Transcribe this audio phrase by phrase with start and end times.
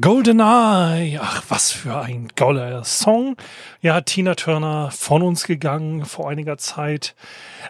[0.00, 1.18] GoldenEye.
[1.20, 3.36] Ach, was für ein gauler Song.
[3.80, 7.14] Ja, Tina Turner von uns gegangen vor einiger Zeit.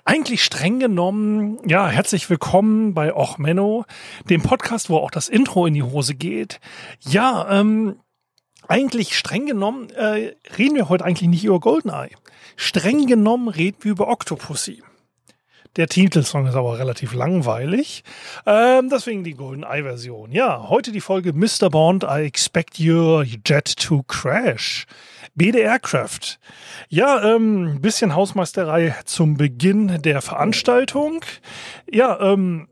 [0.05, 3.84] Eigentlich streng genommen, ja, herzlich willkommen bei Och Menno,
[4.28, 6.60] dem Podcast, wo auch das Intro in die Hose geht.
[7.00, 8.00] Ja, ähm,
[8.66, 12.10] eigentlich streng genommen äh, reden wir heute eigentlich nicht über GoldenEye.
[12.56, 14.83] Streng genommen reden wir über Octopussy.
[15.77, 18.02] Der Titelsong ist aber relativ langweilig.
[18.46, 20.32] Ähm, deswegen die GoldenEye-Version.
[20.32, 21.70] Ja, heute die Folge Mr.
[21.70, 24.86] Bond, I expect your jet to crash.
[25.34, 26.39] BD Aircraft.
[26.89, 31.20] Ja, ähm, bisschen Hausmeisterei zum Beginn der Veranstaltung.
[31.91, 32.69] Ja, ähm,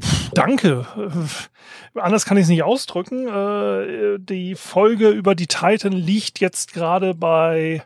[0.00, 0.86] pff, danke.
[0.96, 3.28] Äh, Anders kann ich es nicht ausdrücken.
[3.28, 7.82] Äh, die Folge über die Titan liegt jetzt gerade bei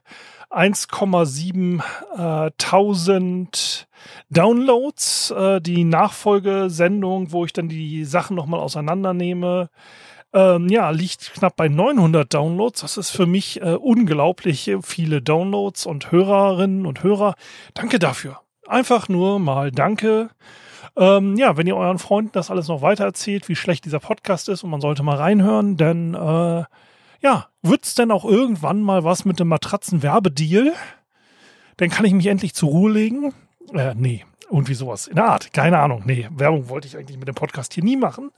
[0.50, 1.82] 1,7
[2.16, 2.50] äh,
[4.30, 5.30] Downloads.
[5.30, 9.70] Äh, die Nachfolgesendung, wo ich dann die Sachen nochmal auseinandernehme,
[10.32, 12.80] ähm, ja, liegt knapp bei 900 Downloads.
[12.82, 17.34] Das ist für mich äh, unglaublich viele Downloads und Hörerinnen und Hörer.
[17.74, 18.40] Danke dafür.
[18.66, 20.30] Einfach nur mal danke.
[20.96, 24.48] Ähm, ja, wenn ihr euren Freunden das alles noch weiter erzählt, wie schlecht dieser Podcast
[24.48, 26.64] ist und man sollte mal reinhören, denn äh,
[27.20, 30.72] ja, wird's denn auch irgendwann mal was mit dem Matratzen-Werbedeal?
[31.76, 33.34] Dann kann ich mich endlich zur Ruhe legen.
[33.72, 35.52] Äh, nee, irgendwie sowas in der Art.
[35.52, 36.02] Keine Ahnung.
[36.04, 38.30] Nee, Werbung wollte ich eigentlich mit dem Podcast hier nie machen.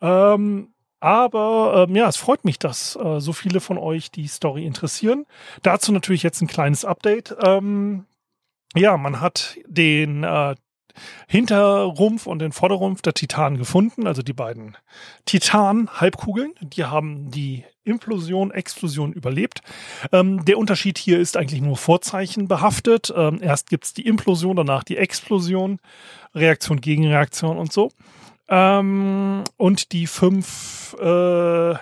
[0.00, 0.68] Ähm,
[1.00, 5.26] aber ähm, ja, es freut mich, dass äh, so viele von euch die Story interessieren.
[5.62, 7.36] Dazu natürlich jetzt ein kleines Update.
[7.44, 8.06] Ähm,
[8.74, 10.54] ja, man hat den äh,
[11.28, 14.76] Hinterrumpf und den Vorderrumpf der Titan gefunden, also die beiden
[15.26, 16.54] Titan-Halbkugeln.
[16.60, 19.60] Die haben die Implosion, Explosion überlebt.
[20.12, 23.12] Ähm, der Unterschied hier ist eigentlich nur Vorzeichen behaftet.
[23.16, 25.78] Ähm, erst gibt's die Implosion, danach die Explosion,
[26.34, 27.90] Reaktion, Gegenreaktion und so.
[28.48, 31.74] Ähm, und die fünf äh,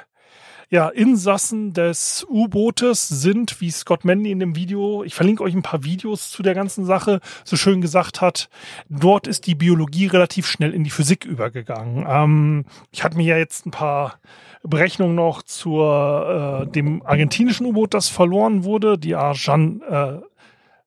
[0.72, 5.60] ja, Insassen des U-Bootes sind, wie Scott Manley in dem Video, ich verlinke euch ein
[5.60, 8.48] paar Videos zu der ganzen Sache, so schön gesagt hat,
[8.88, 12.06] dort ist die Biologie relativ schnell in die Physik übergegangen.
[12.08, 14.18] Ähm, ich hatte mir ja jetzt ein paar
[14.62, 20.20] Berechnungen noch zur äh, dem argentinischen U-Boot, das verloren wurde, die Arjan, äh,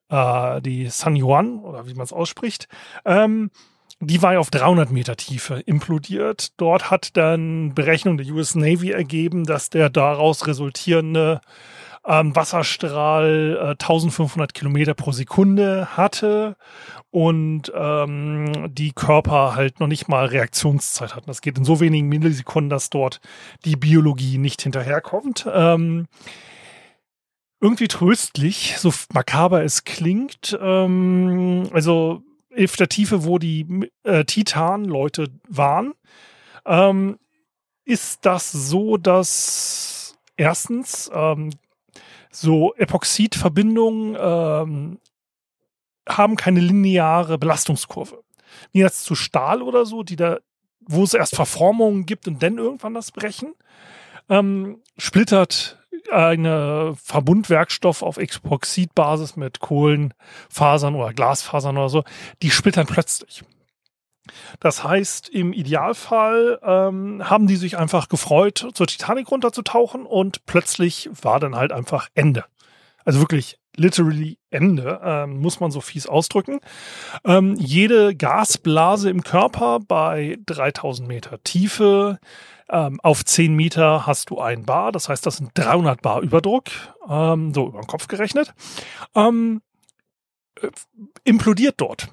[0.09, 2.69] äh, die San Juan, oder wie man es ausspricht.
[3.06, 3.52] Ähm,
[4.06, 6.50] die war ja auf 300 Meter Tiefe implodiert.
[6.58, 11.42] Dort hat dann Berechnung der US Navy ergeben, dass der daraus resultierende
[12.06, 16.56] ähm, Wasserstrahl äh, 1500 Kilometer pro Sekunde hatte
[17.12, 21.28] und ähm, die Körper halt noch nicht mal Reaktionszeit hatten.
[21.28, 23.22] Das geht in so wenigen Millisekunden, dass dort
[23.64, 25.48] die Biologie nicht hinterherkommt.
[25.52, 26.08] Ähm,
[27.62, 30.58] irgendwie tröstlich, so makaber es klingt.
[30.62, 32.22] Ähm, also
[32.58, 35.94] auf der Tiefe, wo die äh, Titan-Leute waren,
[36.66, 37.20] ähm,
[37.86, 41.52] ist das so, dass erstens ähm,
[42.32, 45.00] so Epoxidverbindungen ähm,
[46.08, 48.24] haben keine lineare Belastungskurve.
[48.72, 50.40] Wie jetzt zu Stahl oder so, die da,
[50.82, 53.54] wo es erst Verformungen gibt und dann irgendwann das Brechen,
[54.30, 62.04] ähm, splittert eine Verbundwerkstoff auf Epoxidbasis mit Kohlenfasern oder Glasfasern oder so,
[62.42, 63.44] die splittern plötzlich.
[64.60, 71.10] Das heißt, im Idealfall ähm, haben die sich einfach gefreut, zur Titanic runterzutauchen und plötzlich
[71.22, 72.46] war dann halt einfach Ende.
[73.04, 76.59] Also wirklich literally Ende, ähm, muss man so fies ausdrücken.
[77.24, 82.19] Ähm, jede Gasblase im Körper bei 3000 Meter Tiefe
[82.69, 86.66] ähm, auf 10 Meter hast du ein Bar, das heißt, das sind 300 Bar Überdruck,
[87.08, 88.53] ähm, so über den Kopf gerechnet.
[89.14, 89.61] Ähm,
[90.61, 90.70] äh,
[91.23, 92.09] implodiert dort.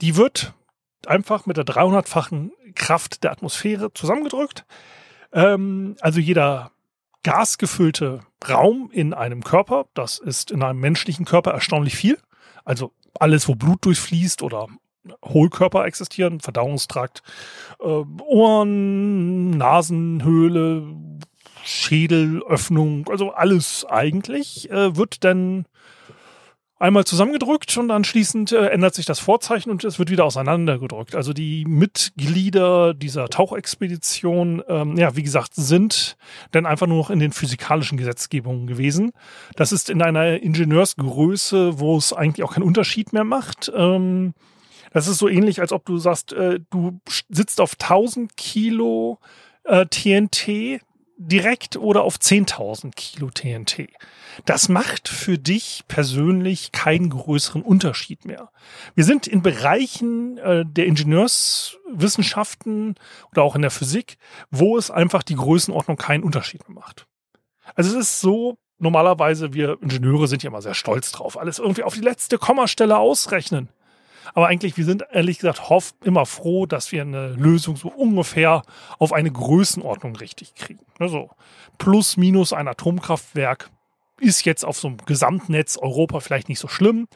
[0.00, 0.54] Die wird
[1.06, 4.64] einfach mit der 300-fachen Kraft der Atmosphäre zusammengedrückt.
[5.32, 6.70] Ähm, also jeder
[7.22, 12.18] gasgefüllte Raum in einem Körper, das ist in einem menschlichen Körper erstaunlich viel.
[12.64, 14.66] Also alles, wo Blut durchfließt oder
[15.24, 17.22] Hohlkörper existieren, Verdauungstrakt,
[17.80, 20.94] äh, Ohren, Nasenhöhle,
[21.64, 25.66] Schädelöffnung, also alles eigentlich, äh, wird dann
[26.82, 31.14] einmal zusammengedrückt und anschließend äh, ändert sich das Vorzeichen und es wird wieder auseinandergedrückt.
[31.14, 36.16] Also die Mitglieder dieser Tauchexpedition, ähm, ja, wie gesagt, sind
[36.50, 39.12] dann einfach nur noch in den physikalischen Gesetzgebungen gewesen.
[39.54, 43.72] Das ist in einer Ingenieursgröße, wo es eigentlich auch keinen Unterschied mehr macht.
[43.74, 44.34] Ähm,
[44.92, 47.00] das ist so ähnlich, als ob du sagst, äh, du
[47.30, 49.18] sitzt auf 1000 Kilo
[49.64, 50.82] äh, TNT
[51.28, 53.88] direkt oder auf 10.000 Kilo TNT.
[54.44, 58.50] Das macht für dich persönlich keinen größeren Unterschied mehr.
[58.94, 62.94] Wir sind in Bereichen äh, der Ingenieurswissenschaften
[63.30, 64.18] oder auch in der Physik,
[64.50, 67.06] wo es einfach die Größenordnung keinen Unterschied mehr macht.
[67.74, 71.84] Also es ist so, normalerweise, wir Ingenieure sind ja immer sehr stolz drauf, alles irgendwie
[71.84, 73.68] auf die letzte Kommastelle ausrechnen.
[74.34, 78.62] Aber eigentlich, wir sind ehrlich gesagt hoff, immer froh, dass wir eine Lösung so ungefähr
[78.98, 80.84] auf eine Größenordnung richtig kriegen.
[80.98, 81.30] Also
[81.78, 83.70] plus minus ein Atomkraftwerk
[84.20, 87.08] ist jetzt auf so einem Gesamtnetz Europa vielleicht nicht so schlimm.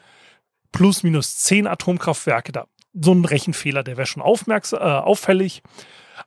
[0.71, 2.65] Plus minus zehn Atomkraftwerke, da
[2.99, 5.61] so ein Rechenfehler, der wäre schon aufmerksam, äh, auffällig.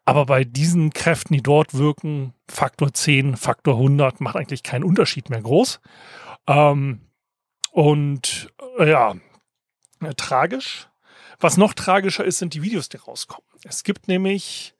[0.05, 5.31] Aber bei diesen Kräften, die dort wirken, Faktor 10, Faktor 100 macht eigentlich keinen Unterschied
[5.31, 5.81] mehr groß.
[6.47, 7.01] Ähm,
[7.73, 9.15] und äh, ja,
[10.01, 10.89] äh, tragisch.
[11.39, 13.47] Was noch tragischer ist, sind die Videos, die rauskommen.
[13.65, 14.75] Es gibt nämlich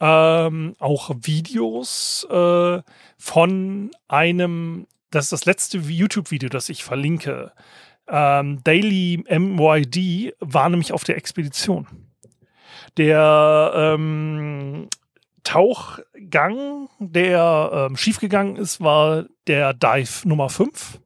[0.00, 2.82] ähm, auch Videos äh,
[3.16, 7.52] von einem, das ist das letzte YouTube-Video, das ich verlinke.
[8.06, 11.86] Ähm, Daily MYD war nämlich auf der Expedition.
[12.96, 14.88] Der ähm,
[15.42, 21.00] Tauchgang, der ähm, schiefgegangen ist, war der Dive Nummer 5.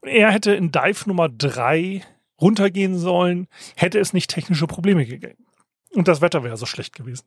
[0.00, 2.02] Und er hätte in Dive Nummer 3
[2.40, 5.46] runtergehen sollen, hätte es nicht technische Probleme gegeben.
[5.94, 7.24] Und das Wetter wäre so schlecht gewesen.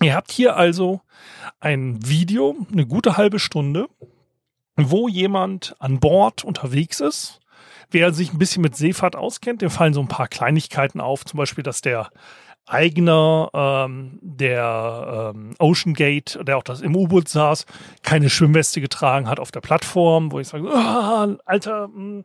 [0.00, 1.00] Ihr habt hier also
[1.60, 3.88] ein Video, eine gute halbe Stunde,
[4.76, 7.40] wo jemand an Bord unterwegs ist.
[7.90, 11.24] Wer sich ein bisschen mit Seefahrt auskennt, dem fallen so ein paar Kleinigkeiten auf.
[11.26, 12.10] Zum Beispiel, dass der
[12.66, 17.66] Eigner ähm, der ähm, Ocean Gate, der auch das im U-Boot saß,
[18.02, 22.24] keine Schwimmweste getragen hat auf der Plattform, wo ich sage, oh, Alter, mh, hm,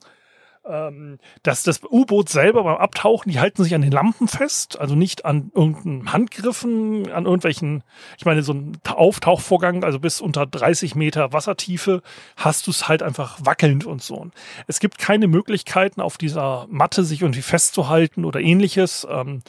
[0.70, 4.96] ähm, dass das U-Boot selber beim Abtauchen, die halten sich an den Lampen fest, also
[4.96, 7.84] nicht an irgendeinen Handgriffen, an irgendwelchen,
[8.18, 12.02] ich meine, so ein Auftauchvorgang, also bis unter 30 Meter Wassertiefe,
[12.36, 14.28] hast du es halt einfach wackelnd und so.
[14.68, 19.08] Es gibt keine Möglichkeiten, auf dieser Matte sich irgendwie festzuhalten oder ähnliches.
[19.10, 19.42] Ähm,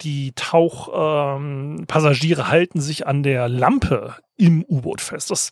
[0.00, 5.30] die Tauchpassagiere ähm, halten sich an der Lampe im U-Boot fest.
[5.30, 5.50] Das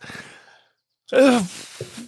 [1.11, 1.39] äh,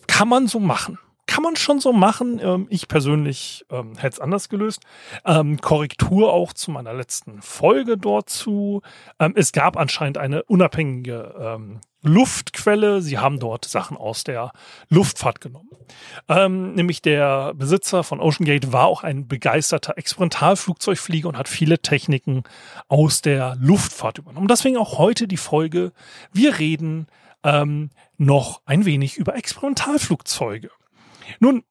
[0.08, 1.00] kann man so machen
[1.34, 2.40] kann man schon so machen.
[2.40, 4.84] Ähm, ich persönlich ähm, hätte es anders gelöst.
[5.26, 8.84] Ähm, Korrektur auch zu meiner letzten Folge dort zu.
[9.18, 13.02] Ähm, es gab anscheinend eine unabhängige ähm, Luftquelle.
[13.02, 14.52] Sie haben dort Sachen aus der
[14.90, 15.72] Luftfahrt genommen.
[16.30, 22.44] Ähm, nämlich der Besitzer von OceanGate war auch ein begeisterter Experimentalflugzeugflieger und hat viele Techniken
[22.90, 24.48] aus der Luftfahrt übernommen.
[24.48, 25.94] Deswegen auch heute die Folge.
[26.32, 27.08] Wir reden
[27.44, 27.90] ähm,
[28.20, 30.70] noch ein wenig über Experimentalflugzeuge.
[31.40, 31.64] Nun,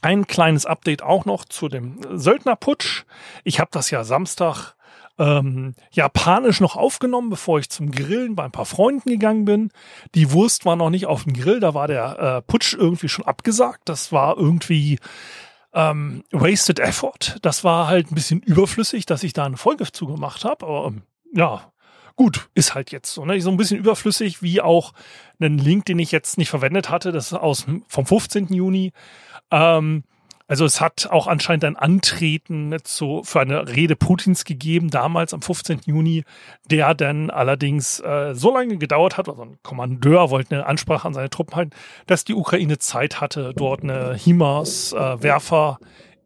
[0.00, 3.04] ein kleines Update auch noch zu dem Söldnerputsch.
[3.44, 4.74] Ich habe das ja Samstag
[5.18, 9.70] ähm, japanisch noch aufgenommen, bevor ich zum Grillen bei ein paar Freunden gegangen bin.
[10.14, 13.24] Die Wurst war noch nicht auf dem Grill, da war der äh, Putsch irgendwie schon
[13.24, 13.82] abgesagt.
[13.86, 14.98] Das war irgendwie
[15.74, 17.38] ähm, wasted effort.
[17.42, 20.66] Das war halt ein bisschen überflüssig, dass ich da eine Folge zugemacht habe.
[20.66, 21.02] Aber ähm,
[21.34, 21.72] ja,
[22.18, 23.24] gut, ist halt jetzt so.
[23.24, 23.40] Ne?
[23.40, 24.92] So ein bisschen überflüssig, wie auch
[25.40, 28.48] einen Link, den ich jetzt nicht verwendet hatte, das ist aus vom 15.
[28.48, 28.92] Juni.
[29.52, 30.02] Ähm,
[30.48, 35.42] also es hat auch anscheinend ein Antreten zu, für eine Rede Putins gegeben, damals am
[35.42, 35.82] 15.
[35.84, 36.24] Juni,
[36.68, 41.14] der dann allerdings äh, so lange gedauert hat, also ein Kommandeur wollte eine Ansprache an
[41.14, 41.70] seine Truppen halten,
[42.06, 45.78] dass die Ukraine Zeit hatte, dort eine HIMARS-Werfer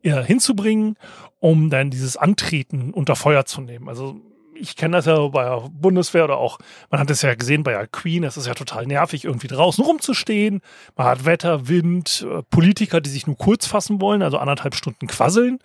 [0.03, 0.97] äh, hinzubringen,
[1.39, 3.91] um dann dieses Antreten unter Feuer zu nehmen.
[3.91, 4.21] Also
[4.63, 6.59] ich kenne das ja bei der Bundeswehr oder auch,
[6.91, 9.85] man hat es ja gesehen bei der Queen, es ist ja total nervig, irgendwie draußen
[9.85, 10.61] rumzustehen.
[10.97, 15.09] Man hat Wetter, Wind, äh, Politiker, die sich nur kurz fassen wollen, also anderthalb Stunden
[15.09, 15.59] quasseln.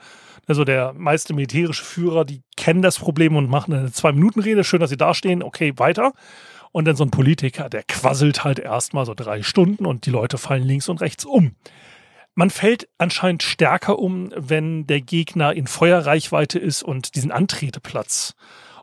[0.47, 4.63] Also der meiste militärische Führer, die kennen das Problem und machen eine Zwei-Minuten-Rede.
[4.63, 5.43] Schön, dass sie dastehen.
[5.43, 6.13] Okay, weiter.
[6.71, 10.37] Und dann so ein Politiker, der quasselt halt erstmal so drei Stunden und die Leute
[10.37, 11.55] fallen links und rechts um.
[12.33, 18.35] Man fällt anscheinend stärker um, wenn der Gegner in Feuerreichweite ist und diesen Antreteplatz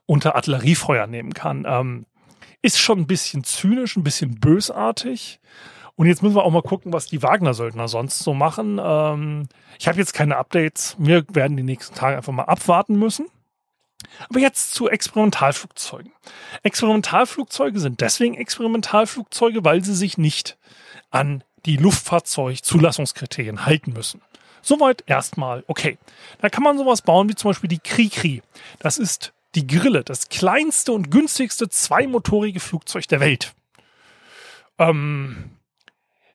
[0.06, 1.64] unter Artilleriefeuer nehmen kann.
[1.66, 2.06] Ähm,
[2.62, 5.40] ist schon ein bisschen zynisch, ein bisschen bösartig.
[5.96, 8.80] Und jetzt müssen wir auch mal gucken, was die Wagner-Söldner sonst so machen.
[8.82, 10.96] Ähm, ich habe jetzt keine Updates.
[10.98, 13.26] Wir werden die nächsten Tage einfach mal abwarten müssen.
[14.28, 16.12] Aber jetzt zu Experimentalflugzeugen.
[16.62, 20.58] Experimentalflugzeuge sind deswegen Experimentalflugzeuge, weil sie sich nicht
[21.10, 24.20] an die Luftfahrzeugzulassungskriterien halten müssen.
[24.62, 25.98] Soweit erstmal okay.
[26.40, 28.42] Da kann man sowas bauen wie zum Beispiel die Krikri.
[28.78, 33.54] Das ist die Grille, das kleinste und günstigste zweimotorige Flugzeug der Welt.
[34.78, 35.50] Ähm,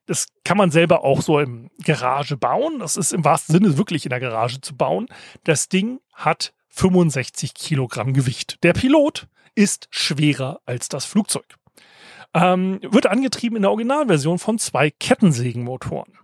[0.06, 2.80] das kann man selber auch so im Garage bauen.
[2.80, 5.08] Das ist im wahrsten Sinne wirklich in der Garage zu bauen.
[5.44, 8.58] Das Ding hat 65 Kilogramm Gewicht.
[8.64, 11.46] Der Pilot ist schwerer als das Flugzeug.
[12.34, 16.18] Ähm, wird angetrieben in der Originalversion von zwei Kettensägenmotoren.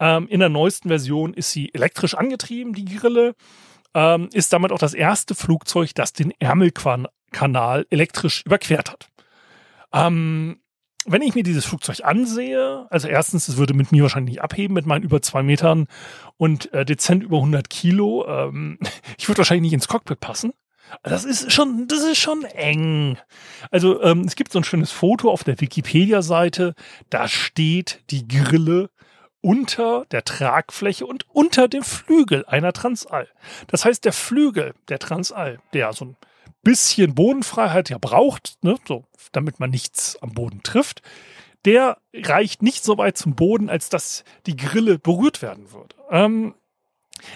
[0.00, 3.34] Ähm, in der neuesten Version ist sie elektrisch angetrieben, die Grille.
[3.94, 9.08] Ähm, ist damit auch das erste Flugzeug, das den Ärmelkanal elektrisch überquert hat.
[9.92, 10.60] Ähm,
[11.06, 14.74] wenn ich mir dieses Flugzeug ansehe, also erstens, es würde mit mir wahrscheinlich nicht abheben
[14.74, 15.86] mit meinen über zwei Metern
[16.36, 18.26] und äh, dezent über 100 Kilo.
[18.28, 18.78] Ähm,
[19.18, 20.52] ich würde wahrscheinlich nicht ins Cockpit passen.
[21.02, 23.18] Das ist schon, das ist schon eng.
[23.70, 26.74] Also ähm, es gibt so ein schönes Foto auf der Wikipedia-Seite.
[27.10, 28.90] Da steht die Grille
[29.40, 33.28] unter der Tragfläche und unter dem Flügel einer Transall.
[33.68, 36.16] Das heißt, der Flügel der Transall, der so ein
[36.62, 41.02] bisschen Bodenfreiheit ja braucht, ne, so, damit man nichts am Boden trifft,
[41.64, 45.96] der reicht nicht so weit zum Boden, als dass die Grille berührt werden würde.
[46.10, 46.54] Ähm,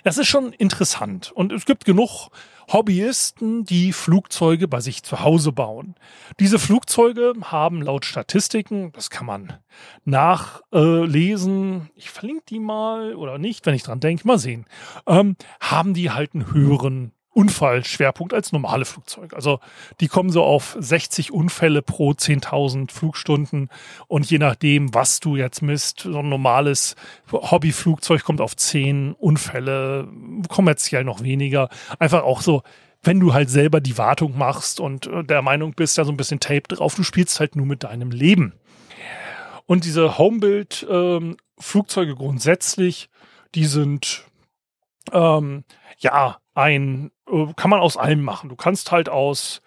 [0.05, 1.33] das ist schon interessant.
[1.33, 2.31] Und es gibt genug
[2.73, 5.95] Hobbyisten, die Flugzeuge bei sich zu Hause bauen.
[6.41, 9.55] Diese Flugzeuge haben laut Statistiken, das kann man
[10.05, 14.67] nachlesen, ich verlinke die mal oder nicht, wenn ich dran denke, mal sehen,
[15.07, 19.35] ähm, haben die halt einen höheren Unfallschwerpunkt als normale Flugzeuge.
[19.35, 19.61] Also
[20.01, 23.71] die kommen so auf 60 Unfälle pro 10.000 Flugstunden
[24.07, 26.95] und je nachdem, was du jetzt misst, so ein normales
[27.31, 30.09] Hobbyflugzeug kommt auf 10 Unfälle,
[30.49, 31.69] kommerziell noch weniger.
[31.99, 32.62] Einfach auch so,
[33.03, 36.17] wenn du halt selber die Wartung machst und äh, der Meinung bist, da so ein
[36.17, 38.53] bisschen Tape drauf, du spielst halt nur mit deinem Leben.
[39.67, 43.09] Und diese Homebuild-Flugzeuge ähm, grundsätzlich,
[43.55, 44.25] die sind
[45.12, 45.65] ähm,
[45.99, 48.49] ja ein äh, kann man aus allem machen.
[48.49, 49.62] Du kannst halt aus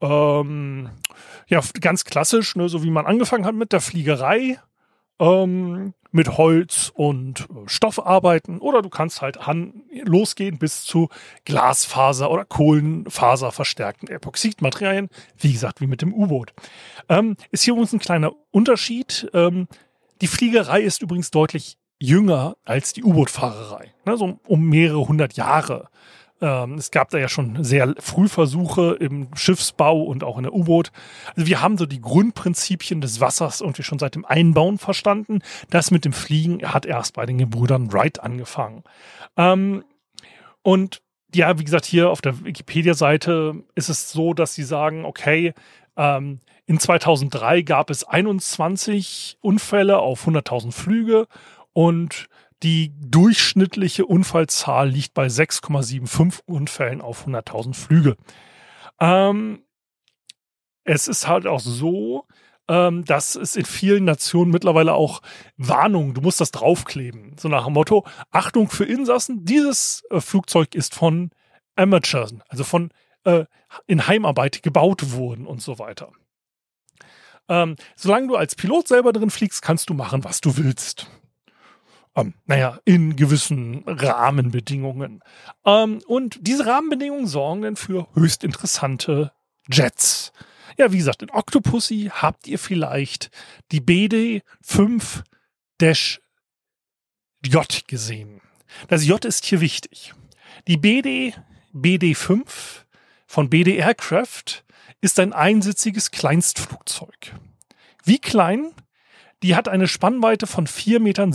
[0.00, 0.90] ähm,
[1.46, 4.58] ja ganz klassisch, ne, so wie man angefangen hat mit der Fliegerei,
[5.20, 11.08] ähm, mit Holz und äh, Stoff arbeiten oder du kannst halt an, losgehen bis zu
[11.44, 15.08] Glasfaser oder Kohlenfaser verstärkten Epoxidmaterialien,
[15.38, 16.52] wie gesagt, wie mit dem U-Boot.
[17.08, 19.30] Ähm, ist hier übrigens ein kleiner Unterschied.
[19.32, 19.68] Ähm,
[20.20, 25.88] die Fliegerei ist übrigens deutlich jünger als die U-Boot-Fahrerei, ne, so um mehrere hundert Jahre.
[26.42, 30.52] Ähm, es gab da ja schon sehr früh Versuche im Schiffsbau und auch in der
[30.52, 30.90] U-Boot.
[31.36, 35.38] Also wir haben so die Grundprinzipien des Wassers irgendwie schon seit dem Einbauen verstanden.
[35.70, 38.82] Das mit dem Fliegen hat erst bei den Gebrüdern Wright angefangen.
[39.36, 39.84] Ähm,
[40.62, 41.00] und
[41.34, 45.54] ja, wie gesagt, hier auf der Wikipedia-Seite ist es so, dass sie sagen, okay,
[45.96, 51.26] ähm, in 2003 gab es 21 Unfälle auf 100.000 Flüge
[51.72, 52.28] und
[52.62, 58.16] die durchschnittliche Unfallzahl liegt bei 6,75 Unfällen auf 100.000 Flüge.
[59.00, 59.64] Ähm,
[60.84, 62.26] es ist halt auch so,
[62.68, 65.20] ähm, dass es in vielen Nationen mittlerweile auch
[65.56, 67.36] Warnungen, du musst das draufkleben.
[67.38, 71.30] So nach dem Motto, Achtung für Insassen, dieses äh, Flugzeug ist von
[71.74, 72.90] Amateurs, also von
[73.24, 73.44] äh,
[73.86, 76.12] in Heimarbeit gebaut wurden und so weiter.
[77.48, 81.08] Ähm, solange du als Pilot selber drin fliegst, kannst du machen, was du willst.
[82.14, 85.22] Ähm, naja, in gewissen Rahmenbedingungen.
[85.64, 89.32] Ähm, und diese Rahmenbedingungen sorgen dann für höchst interessante
[89.70, 90.32] Jets.
[90.76, 93.30] Ja, wie gesagt, in Octopussy habt ihr vielleicht
[93.70, 96.20] die BD5-J
[97.86, 98.40] gesehen.
[98.88, 100.14] Das J ist hier wichtig.
[100.66, 101.34] Die BD
[101.74, 102.84] BD5
[103.26, 104.64] von BD Aircraft
[105.00, 107.34] ist ein einsitziges Kleinstflugzeug.
[108.04, 108.72] Wie klein?
[109.42, 111.32] Die hat eine Spannweite von 4,27 Metern,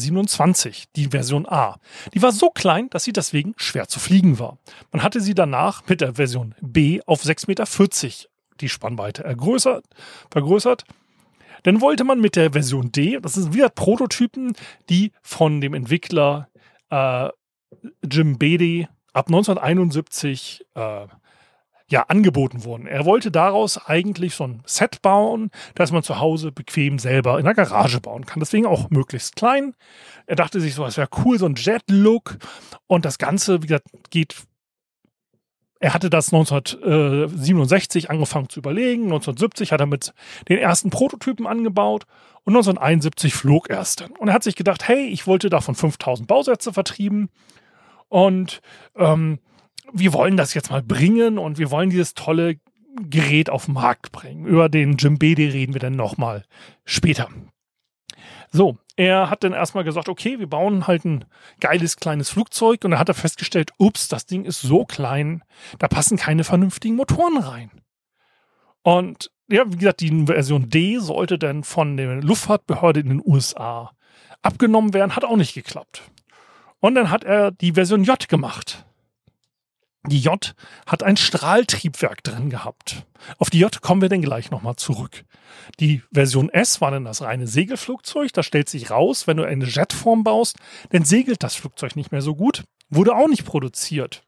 [0.96, 1.80] die Version A.
[2.14, 4.58] Die war so klein, dass sie deswegen schwer zu fliegen war.
[4.92, 8.30] Man hatte sie danach mit der Version B auf 6,40 Meter
[8.62, 9.86] die Spannweite ergrößert,
[10.32, 10.84] vergrößert.
[11.64, 14.54] Dann wollte man mit der Version D, das sind wieder Prototypen,
[14.90, 16.50] die von dem Entwickler
[16.90, 17.30] äh,
[18.10, 21.08] Jim Beatty ab 1971 äh,
[21.90, 22.86] ja angeboten wurden.
[22.86, 27.46] Er wollte daraus eigentlich so ein Set bauen, das man zu Hause bequem selber in
[27.46, 28.40] der Garage bauen kann.
[28.40, 29.74] Deswegen auch möglichst klein.
[30.26, 32.38] Er dachte sich so, es wäre cool, so ein Jet-Look.
[32.88, 34.36] Und das Ganze, wie gesagt, geht.
[35.80, 39.04] Er hatte das 1967 angefangen zu überlegen.
[39.04, 40.14] 1970 hat er mit
[40.50, 42.06] den ersten Prototypen angebaut
[42.44, 44.12] und 1971 flog er es dann.
[44.12, 47.30] Und er hat sich gedacht, hey, ich wollte davon 5000 Bausätze vertrieben.
[48.10, 48.62] Und
[48.96, 49.40] ähm,
[49.94, 52.60] wir wollen das jetzt mal bringen und wir wollen dieses tolle
[53.02, 54.46] Gerät auf den Markt bringen.
[54.46, 56.44] Über den Jimbede reden wir dann nochmal
[56.86, 57.30] später.
[58.52, 61.26] So, er hat dann erstmal gesagt, okay, wir bauen halt ein
[61.60, 65.44] geiles kleines Flugzeug und dann hat er festgestellt, ups, das Ding ist so klein,
[65.80, 67.72] da passen keine vernünftigen Motoren rein.
[68.82, 73.92] Und ja, wie gesagt, die Version D sollte dann von der Luftfahrtbehörde in den USA
[74.42, 76.02] abgenommen werden, hat auch nicht geklappt.
[76.80, 78.87] Und dann hat er die Version J gemacht.
[80.08, 83.06] Die J hat ein Strahltriebwerk drin gehabt.
[83.40, 85.26] Auf die J kommen wir dann gleich nochmal zurück.
[85.80, 88.32] Die Version S war dann das reine Segelflugzeug.
[88.32, 90.58] Da stellt sich raus, wenn du eine Jetform baust,
[90.92, 92.64] dann segelt das Flugzeug nicht mehr so gut.
[92.90, 94.24] Wurde auch nicht produziert.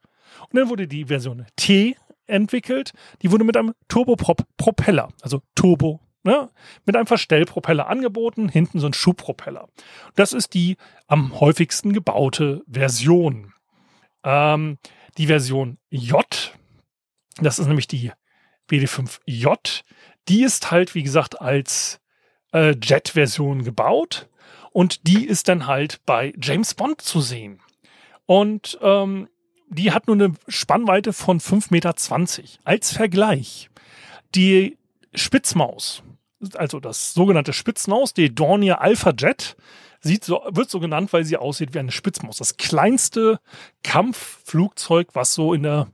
[0.50, 1.96] Und dann wurde die Version T
[2.26, 2.92] entwickelt.
[3.22, 6.50] Die wurde mit einem Turboprop-Propeller, also Turbo, ne,
[6.84, 9.68] mit einem Verstellpropeller angeboten, hinten so ein Schubpropeller.
[10.14, 13.52] Das ist die am häufigsten gebaute Version.
[14.24, 14.78] Ähm,
[15.18, 16.24] die Version J,
[17.40, 18.12] das ist nämlich die
[18.70, 19.82] BD5J,
[20.28, 22.00] die ist halt, wie gesagt, als
[22.52, 24.28] äh, Jet-Version gebaut
[24.72, 27.60] und die ist dann halt bei James Bond zu sehen.
[28.26, 29.28] Und ähm,
[29.68, 31.94] die hat nur eine Spannweite von 5,20 Meter.
[32.64, 33.70] Als Vergleich,
[34.34, 34.78] die
[35.14, 36.02] Spitzmaus,
[36.54, 39.56] also das sogenannte Spitzmaus, die Dornier Alpha Jet,
[40.00, 42.36] sieht so, wird so genannt, weil sie aussieht wie eine Spitzmaus.
[42.36, 43.40] Das kleinste
[43.82, 45.88] Kampfflugzeug, was so in der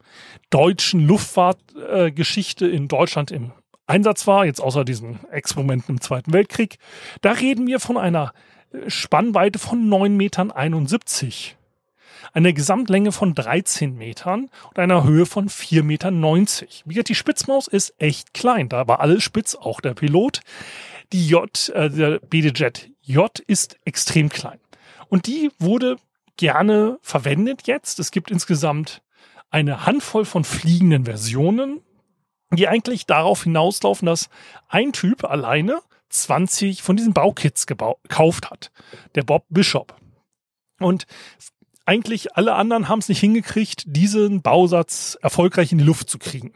[0.49, 3.51] deutschen Luftfahrtgeschichte äh, in Deutschland im
[3.85, 6.77] Einsatz war, jetzt außer diesen Experimenten im Zweiten Weltkrieg.
[7.21, 8.33] Da reden wir von einer
[8.87, 10.51] Spannweite von 9,71 Metern
[12.33, 16.21] einer Gesamtlänge von 13 Metern und einer Höhe von 4,90 Metern.
[16.85, 18.69] Wie gesagt, die Spitzmaus ist echt klein.
[18.69, 20.41] Da war alles spitz, auch der Pilot.
[21.13, 24.59] Die J, äh, der BD-Jet J ist extrem klein.
[25.07, 25.95] Und die wurde
[26.35, 27.99] gerne verwendet jetzt.
[27.99, 29.01] Es gibt insgesamt
[29.49, 31.79] eine Handvoll von fliegenden Versionen,
[32.51, 34.29] die eigentlich darauf hinauslaufen, dass
[34.67, 38.71] ein Typ alleine 20 von diesen Baukits gekauft hat.
[39.15, 39.95] Der Bob Bishop.
[40.79, 41.07] Und
[41.85, 46.51] eigentlich alle anderen haben es nicht hingekriegt, diesen Bausatz erfolgreich in die Luft zu kriegen.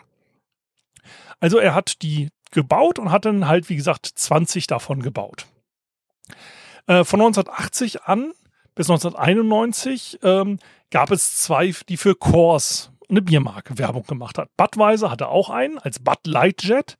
[1.39, 5.47] Also er hat die gebaut und hat dann halt, wie gesagt, 20 davon gebaut.
[6.87, 8.31] Äh, von 1980 an
[8.75, 14.49] bis 1991 ähm, gab es zwei, die für Coors eine Biermarke Werbung gemacht hat.
[14.57, 16.97] Budweiser hatte auch einen als Bud Light Jet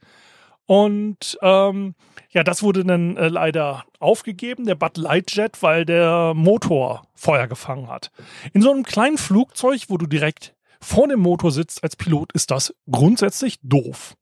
[0.66, 1.96] und ähm,
[2.30, 7.48] ja, das wurde dann äh, leider aufgegeben, der Bud Light Jet, weil der Motor Feuer
[7.48, 8.12] gefangen hat.
[8.54, 12.52] In so einem kleinen Flugzeug, wo du direkt vor dem Motor sitzt als Pilot, ist
[12.52, 14.16] das grundsätzlich doof.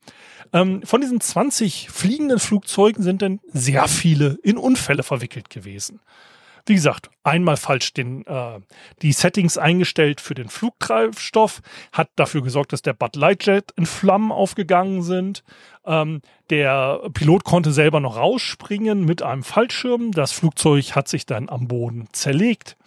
[0.53, 6.01] Ähm, von diesen 20 fliegenden Flugzeugen sind dann sehr viele in Unfälle verwickelt gewesen.
[6.65, 8.59] Wie gesagt, einmal falsch den, äh,
[9.01, 13.85] die Settings eingestellt für den Flugtreibstoff, hat dafür gesorgt, dass der Bud Light Jet in
[13.85, 15.43] Flammen aufgegangen sind.
[15.85, 20.11] Ähm, der Pilot konnte selber noch rausspringen mit einem Fallschirm.
[20.11, 22.77] Das Flugzeug hat sich dann am Boden zerlegt.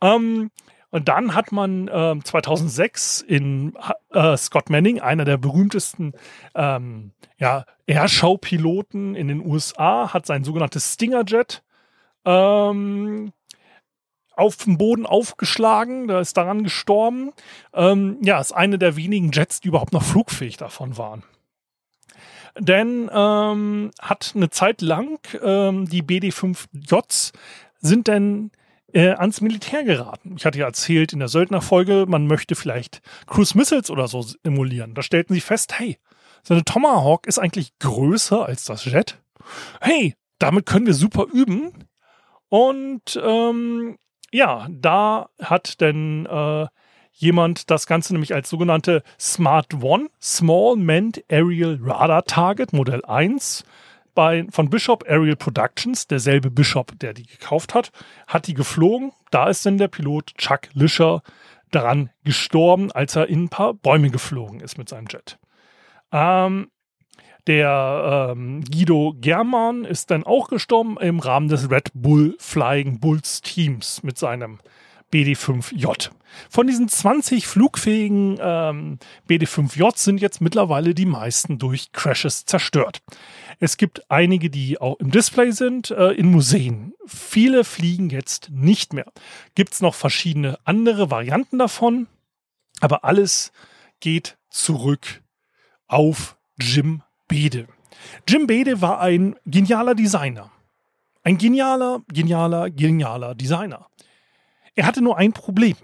[0.00, 0.50] Ähm,
[0.96, 3.74] und dann hat man äh, 2006 in
[4.12, 6.14] äh, Scott Manning, einer der berühmtesten
[6.54, 11.62] ähm, ja, Airshow-Piloten in den USA, hat sein sogenanntes Stinger-Jet
[12.24, 13.34] ähm,
[14.34, 17.34] auf dem Boden aufgeschlagen, da ist daran gestorben.
[17.74, 21.24] Ähm, ja, ist eine der wenigen Jets, die überhaupt noch flugfähig davon waren.
[22.58, 27.34] Denn ähm, hat eine Zeit lang ähm, die BD-5Js
[27.80, 28.50] sind denn
[28.96, 30.36] äh, ans Militär geraten.
[30.38, 34.94] Ich hatte ja erzählt in der Söldnerfolge, man möchte vielleicht Cruise Missiles oder so emulieren.
[34.94, 35.98] Da stellten sie fest, hey,
[36.42, 39.20] so eine Tomahawk ist eigentlich größer als das Jet.
[39.82, 41.72] Hey, damit können wir super üben.
[42.48, 43.98] Und ähm,
[44.32, 46.66] ja, da hat denn äh,
[47.12, 53.62] jemand das Ganze nämlich als sogenannte Smart One Small Manned Aerial Radar Target Modell 1
[54.16, 57.92] bei, von Bishop Aerial Productions, derselbe Bishop, der die gekauft hat,
[58.26, 59.12] hat die geflogen.
[59.30, 61.22] Da ist denn der Pilot Chuck Lischer
[61.70, 65.38] daran gestorben, als er in ein paar Bäume geflogen ist mit seinem Jet.
[66.10, 66.70] Ähm,
[67.46, 73.40] der ähm, Guido German ist dann auch gestorben im Rahmen des Red Bull Flying Bulls
[73.40, 74.58] Teams mit seinem
[75.12, 76.10] BD5J.
[76.50, 83.02] Von diesen 20 flugfähigen ähm, BD5J sind jetzt mittlerweile die meisten durch Crashes zerstört.
[83.58, 86.94] Es gibt einige, die auch im Display sind, äh, in Museen.
[87.06, 89.10] Viele fliegen jetzt nicht mehr.
[89.54, 92.06] Gibt es noch verschiedene andere Varianten davon,
[92.80, 93.52] aber alles
[94.00, 95.22] geht zurück
[95.86, 97.66] auf Jim Bede.
[98.28, 100.50] Jim Bede war ein genialer Designer.
[101.22, 103.86] Ein genialer, genialer, genialer Designer.
[104.76, 105.76] Er hatte nur ein Problem.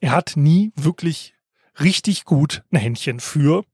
[0.00, 1.34] Er hat nie wirklich
[1.80, 3.64] richtig gut ein Händchen für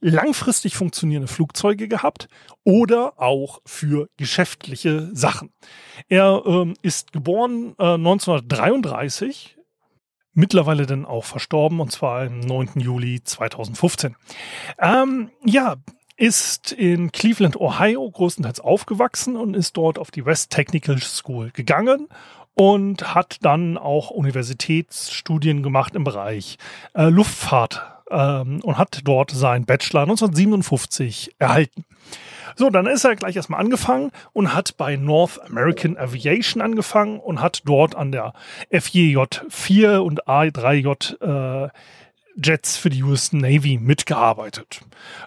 [0.00, 2.28] langfristig funktionierende Flugzeuge gehabt
[2.62, 5.50] oder auch für geschäftliche Sachen.
[6.08, 9.56] Er ähm, ist geboren äh, 1933,
[10.34, 12.80] mittlerweile dann auch verstorben und zwar am 9.
[12.80, 14.14] Juli 2015.
[14.78, 15.76] Ähm, ja,
[16.16, 22.08] ist in Cleveland, Ohio größtenteils aufgewachsen und ist dort auf die West Technical School gegangen
[22.58, 26.58] und hat dann auch Universitätsstudien gemacht im Bereich
[26.92, 31.84] äh, Luftfahrt ähm, und hat dort seinen Bachelor 1957 erhalten.
[32.56, 37.40] So, dann ist er gleich erstmal angefangen und hat bei North American Aviation angefangen und
[37.40, 38.32] hat dort an der
[38.72, 39.18] FJJ
[39.48, 41.68] 4 und A3J äh,
[42.42, 44.80] Jets für die US Navy mitgearbeitet.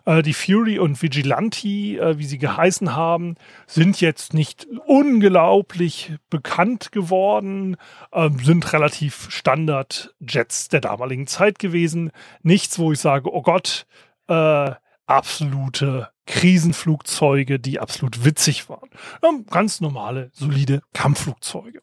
[0.06, 3.36] Äh, die Fury und Vigilante, äh, wie sie geheißen haben,
[3.68, 7.78] sind jetzt nicht unglaublich bekannt geworden,
[8.12, 12.12] äh, sind relativ Standard-Jets der damaligen Zeit gewesen.
[12.44, 13.86] Nichts, wo ich sage, oh Gott,
[14.28, 14.72] äh,
[15.06, 18.90] absolute Krisenflugzeuge, die absolut witzig waren.
[19.22, 21.82] Ähm, ganz normale, solide Kampfflugzeuge.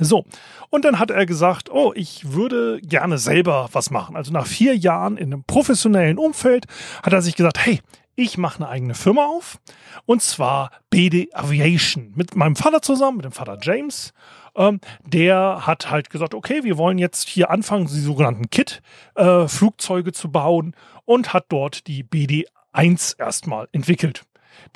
[0.00, 0.24] So,
[0.70, 4.16] und dann hat er gesagt, oh, ich würde gerne selber was machen.
[4.16, 6.66] Also nach vier Jahren in einem professionellen Umfeld
[7.02, 7.80] hat er sich gesagt, hey,
[8.16, 9.58] ich mache eine eigene Firma auf
[10.06, 14.12] und zwar BD Aviation mit meinem Vater zusammen, mit dem Vater James.
[14.56, 20.12] Ähm, der hat halt gesagt, okay, wir wollen jetzt hier anfangen, die sogenannten Kit-Flugzeuge äh,
[20.12, 24.24] zu bauen und hat dort die BD 1 erstmal entwickelt.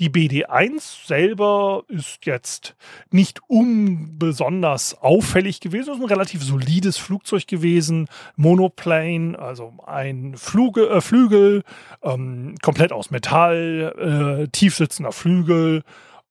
[0.01, 2.77] Die BD1 selber ist jetzt
[3.11, 5.91] nicht unbesonders auffällig gewesen.
[5.91, 8.09] Es ist ein relativ solides Flugzeug gewesen.
[8.37, 11.63] Monoplane, also ein Fluge, äh, Flügel,
[12.03, 15.83] ähm, komplett aus Metall, äh, tiefsitzender Flügel.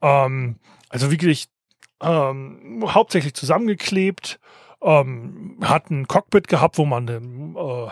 [0.02, 0.58] Ähm,
[0.90, 1.48] also wirklich
[2.02, 4.40] ähm, hauptsächlich zusammengeklebt
[4.82, 7.92] ähm, hat ein Cockpit gehabt, wo man äh,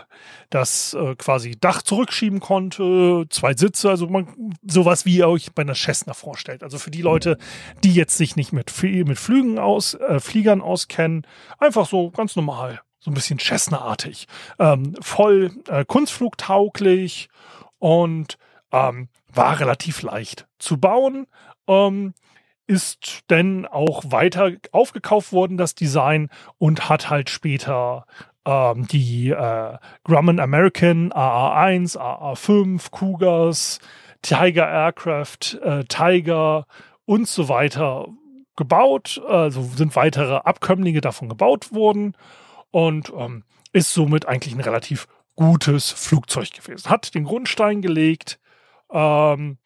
[0.49, 5.63] das äh, quasi Dach zurückschieben konnte, zwei Sitze, also man, sowas wie ihr euch bei
[5.63, 6.63] einer Cessna vorstellt.
[6.63, 7.37] Also für die Leute,
[7.83, 11.25] die jetzt sich nicht mit, mit Flügen aus, äh, Fliegern auskennen,
[11.57, 14.27] einfach so ganz normal, so ein bisschen Cessna-artig.
[14.59, 17.29] Ähm, voll äh, kunstflugtauglich
[17.79, 18.37] und
[18.71, 21.25] ähm, war relativ leicht zu bauen.
[21.67, 22.13] Ähm,
[22.67, 28.05] ist denn auch weiter aufgekauft worden, das Design, und hat halt später
[28.45, 33.79] ähm, die äh, Grumman American AA1, AA5, Cougars,
[34.21, 36.65] Tiger Aircraft, äh, Tiger
[37.05, 38.07] und so weiter
[38.55, 39.21] gebaut.
[39.27, 42.15] Also sind weitere Abkömmlinge davon gebaut worden
[42.71, 46.89] und ähm, ist somit eigentlich ein relativ gutes Flugzeug gewesen.
[46.89, 48.39] Hat den Grundstein gelegt,
[48.91, 49.57] ähm,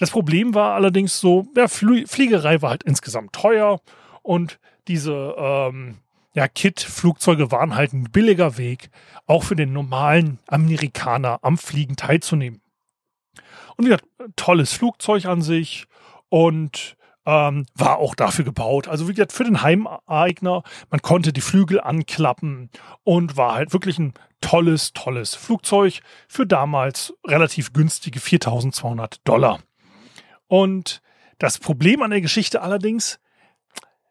[0.00, 3.82] das Problem war allerdings so, ja, Flie Fliegerei war halt insgesamt teuer
[4.22, 4.58] und
[4.88, 5.98] diese ähm,
[6.32, 8.88] ja, Kit-Flugzeuge waren halt ein billiger Weg,
[9.26, 12.62] auch für den normalen Amerikaner am Fliegen teilzunehmen.
[13.76, 15.84] Und wie gesagt, tolles Flugzeug an sich
[16.30, 18.88] und ähm, war auch dafür gebaut.
[18.88, 22.70] Also wie gesagt, für den Heimeigner, man konnte die Flügel anklappen
[23.04, 29.60] und war halt wirklich ein tolles, tolles Flugzeug für damals relativ günstige 4200 Dollar.
[30.50, 31.00] Und
[31.38, 33.20] das Problem an der Geschichte allerdings,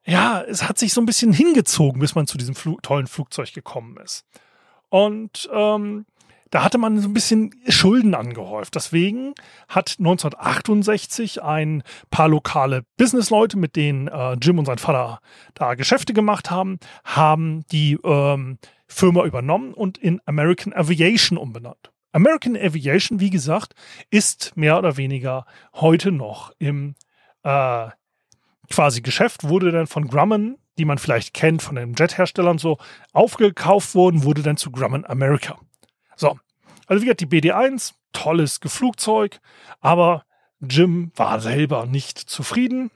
[0.05, 3.53] ja, es hat sich so ein bisschen hingezogen, bis man zu diesem Fl tollen Flugzeug
[3.53, 4.23] gekommen ist.
[4.87, 6.05] Und ähm,
[6.49, 8.73] da hatte man so ein bisschen Schulden angehäuft.
[8.73, 9.33] Deswegen
[9.67, 15.19] hat 1968 ein paar lokale Businessleute, mit denen äh, Jim und sein Vater
[15.55, 21.91] da Geschäfte gemacht haben, haben die ähm, Firma übernommen und in American Aviation umbenannt.
[22.11, 23.73] American Aviation, wie gesagt,
[24.09, 26.95] ist mehr oder weniger heute noch im
[27.43, 27.87] äh,
[28.69, 32.77] quasi Geschäft, wurde dann von Grumman, die man vielleicht kennt von den Jetherstellern so,
[33.13, 35.59] aufgekauft worden, wurde dann zu Grumman America.
[36.15, 36.39] So,
[36.87, 39.39] also wie gesagt, die BD-1, tolles Geflugzeug,
[39.79, 40.25] aber
[40.59, 42.91] Jim war selber nicht zufrieden.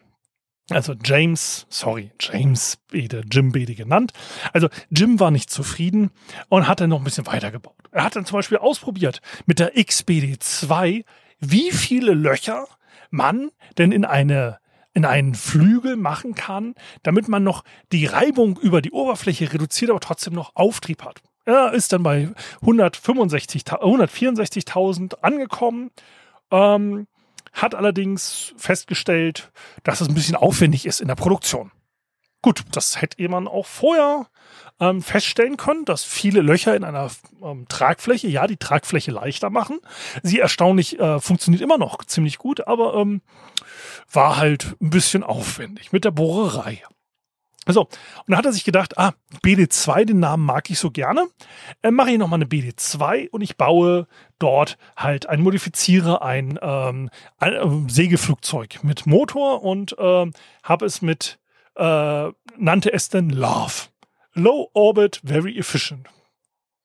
[0.69, 4.13] Also James, sorry, James Bede, Jim Bede genannt.
[4.53, 6.11] Also Jim war nicht zufrieden
[6.47, 7.75] und hat dann noch ein bisschen weitergebaut.
[7.91, 11.03] Er hat dann zum Beispiel ausprobiert mit der XBD2,
[11.39, 12.67] wie viele Löcher
[13.09, 14.59] man denn in eine
[14.95, 19.99] in einen Flügel machen kann, damit man noch die Reibung über die Oberfläche reduziert, aber
[19.99, 21.23] trotzdem noch Auftrieb hat.
[21.45, 22.29] Er ist dann bei
[22.61, 25.89] 164.000 angekommen.
[26.51, 27.07] Ähm,
[27.53, 29.51] hat allerdings festgestellt,
[29.83, 31.71] dass es ein bisschen aufwendig ist in der Produktion.
[32.41, 34.27] Gut, das hätte man auch vorher
[34.79, 37.09] ähm, feststellen können, dass viele Löcher in einer
[37.41, 39.79] ähm, Tragfläche, ja, die Tragfläche leichter machen.
[40.23, 43.21] Sie erstaunlich äh, funktioniert immer noch ziemlich gut, aber ähm,
[44.11, 46.83] war halt ein bisschen aufwendig mit der Bohrerei.
[47.67, 47.89] So, und
[48.27, 51.27] dann hat er sich gedacht, ah, BD2, den Namen mag ich so gerne.
[51.81, 54.07] Äh, Mache ich nochmal eine BD2 und ich baue
[54.39, 61.01] dort halt ein Modifizierer, ein, ähm, ein äh, Segelflugzeug mit Motor und ähm, habe es
[61.01, 61.39] mit,
[61.75, 63.87] äh, nannte es denn Love.
[64.33, 66.09] Low Orbit, very efficient.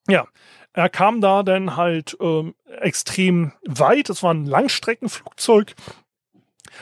[0.07, 0.27] Ja,
[0.73, 4.11] er kam da dann halt ähm, extrem weit.
[4.11, 5.75] Es war ein Langstreckenflugzeug.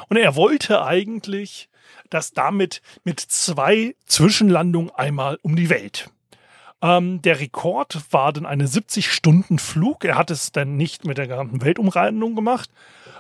[0.08, 1.70] Und er wollte eigentlich
[2.10, 6.10] das damit mit zwei Zwischenlandungen einmal um die Welt.
[6.82, 10.04] Ähm, der Rekord war dann eine 70-Stunden-Flug.
[10.04, 12.70] Er hat es dann nicht mit der gesamten Weltumrundung gemacht,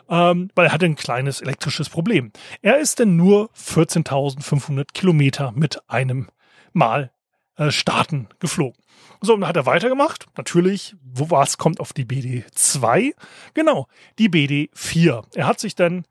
[0.08, 2.32] ähm, weil er hatte ein kleines elektrisches Problem.
[2.60, 6.28] Er ist dann nur 14.500 Kilometer mit einem
[6.72, 7.10] Mal
[7.56, 8.78] äh, starten geflogen.
[9.22, 10.26] So, und dann hat er weitergemacht.
[10.36, 13.14] Natürlich, wo was kommt auf die BD2?
[13.54, 15.24] Genau, die BD4.
[15.34, 16.04] Er hat sich dann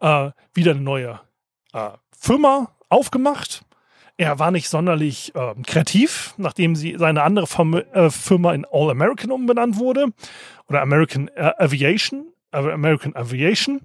[0.00, 1.20] äh, wieder eine neue
[1.72, 3.62] äh, Firma aufgemacht.
[4.16, 8.90] Er war nicht sonderlich äh, kreativ, nachdem sie seine andere Firma, äh, Firma in All
[8.90, 10.08] American umbenannt wurde
[10.68, 13.80] oder American äh, Aviation, American Aviation,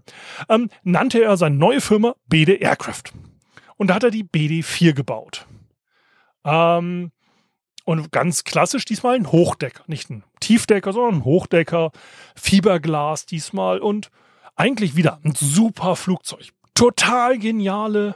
[0.49, 3.13] ähm, nannte er seine neue Firma BD Aircraft.
[3.77, 5.45] Und da hat er die BD4 gebaut.
[6.43, 7.11] Ähm,
[7.85, 11.91] und ganz klassisch diesmal ein Hochdecker, nicht ein Tiefdecker, sondern ein Hochdecker,
[12.35, 14.09] Fiberglas diesmal und
[14.55, 18.15] eigentlich wieder ein super Flugzeug total geniale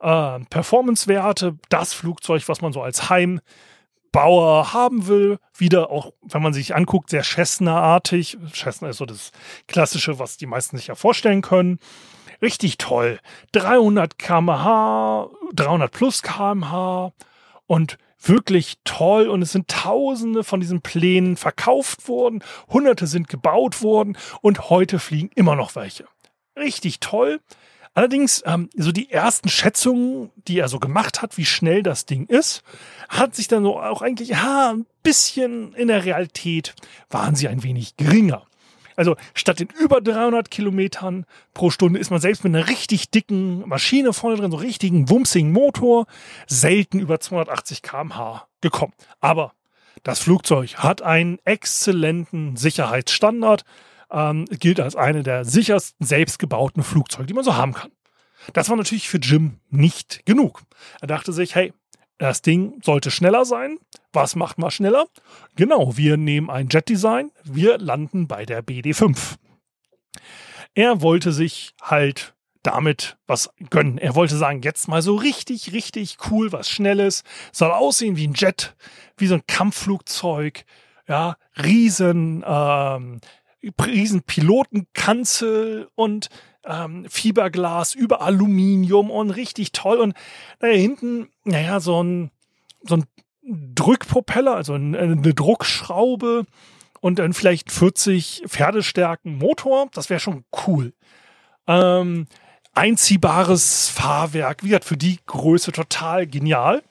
[0.00, 1.58] äh, Performance-Werte.
[1.68, 5.38] Das Flugzeug, was man so als Heimbauer haben will.
[5.56, 8.38] Wieder auch, wenn man sich anguckt, sehr Cessna-artig.
[8.54, 9.32] Cessna ist so das
[9.68, 11.78] Klassische, was die meisten sich ja vorstellen können.
[12.40, 13.18] Richtig toll.
[13.52, 17.12] 300 kmh, 300 plus kmh
[17.66, 23.82] und wirklich toll und es sind tausende von diesen Plänen verkauft worden, hunderte sind gebaut
[23.82, 26.06] worden und heute fliegen immer noch welche.
[26.56, 27.40] Richtig toll.
[27.96, 32.26] Allerdings, ähm, so die ersten Schätzungen, die er so gemacht hat, wie schnell das Ding
[32.26, 32.62] ist,
[33.08, 36.74] hat sich dann so auch eigentlich, ja, ein bisschen in der Realität
[37.08, 38.44] waren sie ein wenig geringer.
[38.96, 43.66] Also statt den über 300 Kilometern pro Stunde ist man selbst mit einer richtig dicken
[43.66, 46.04] Maschine vorne drin, so richtigen wumsigen Motor,
[46.46, 48.92] selten über 280 kmh gekommen.
[49.20, 49.54] Aber
[50.02, 53.64] das Flugzeug hat einen exzellenten Sicherheitsstandard
[54.10, 57.90] ähm, gilt als eine der sichersten selbstgebauten Flugzeuge, die man so haben kann.
[58.52, 60.62] Das war natürlich für Jim nicht genug.
[61.00, 61.72] Er dachte sich, hey,
[62.18, 63.78] das Ding sollte schneller sein.
[64.12, 65.06] Was macht man schneller?
[65.56, 69.36] Genau, wir nehmen ein Jet-Design, wir landen bei der BD5.
[70.74, 73.98] Er wollte sich halt damit was gönnen.
[73.98, 77.22] Er wollte sagen, jetzt mal so richtig, richtig cool, was Schnelles.
[77.52, 78.74] Soll aussehen wie ein Jet,
[79.16, 80.64] wie so ein Kampfflugzeug.
[81.06, 83.20] Ja, riesen ähm,
[83.84, 86.28] riesen Pilotenkanzel und
[86.64, 89.98] ähm, Fiberglas über Aluminium und richtig toll.
[89.98, 90.14] Und
[90.58, 92.30] da hinten, naja, so ein,
[92.82, 93.04] so ein
[93.42, 96.46] Drückpropeller, also eine Druckschraube
[97.00, 99.88] und dann vielleicht 40 Pferdestärken Motor.
[99.92, 100.92] Das wäre schon cool.
[101.68, 102.26] Ähm,
[102.74, 106.82] einziehbares Fahrwerk, wie gesagt, für die Größe total genial.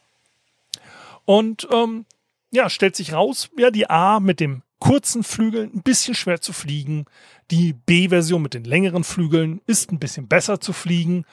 [1.25, 2.05] Und ähm,
[2.51, 6.53] ja, stellt sich raus, ja, die A mit dem kurzen Flügeln ein bisschen schwer zu
[6.53, 7.05] fliegen.
[7.51, 11.25] Die B-Version mit den längeren Flügeln ist ein bisschen besser zu fliegen.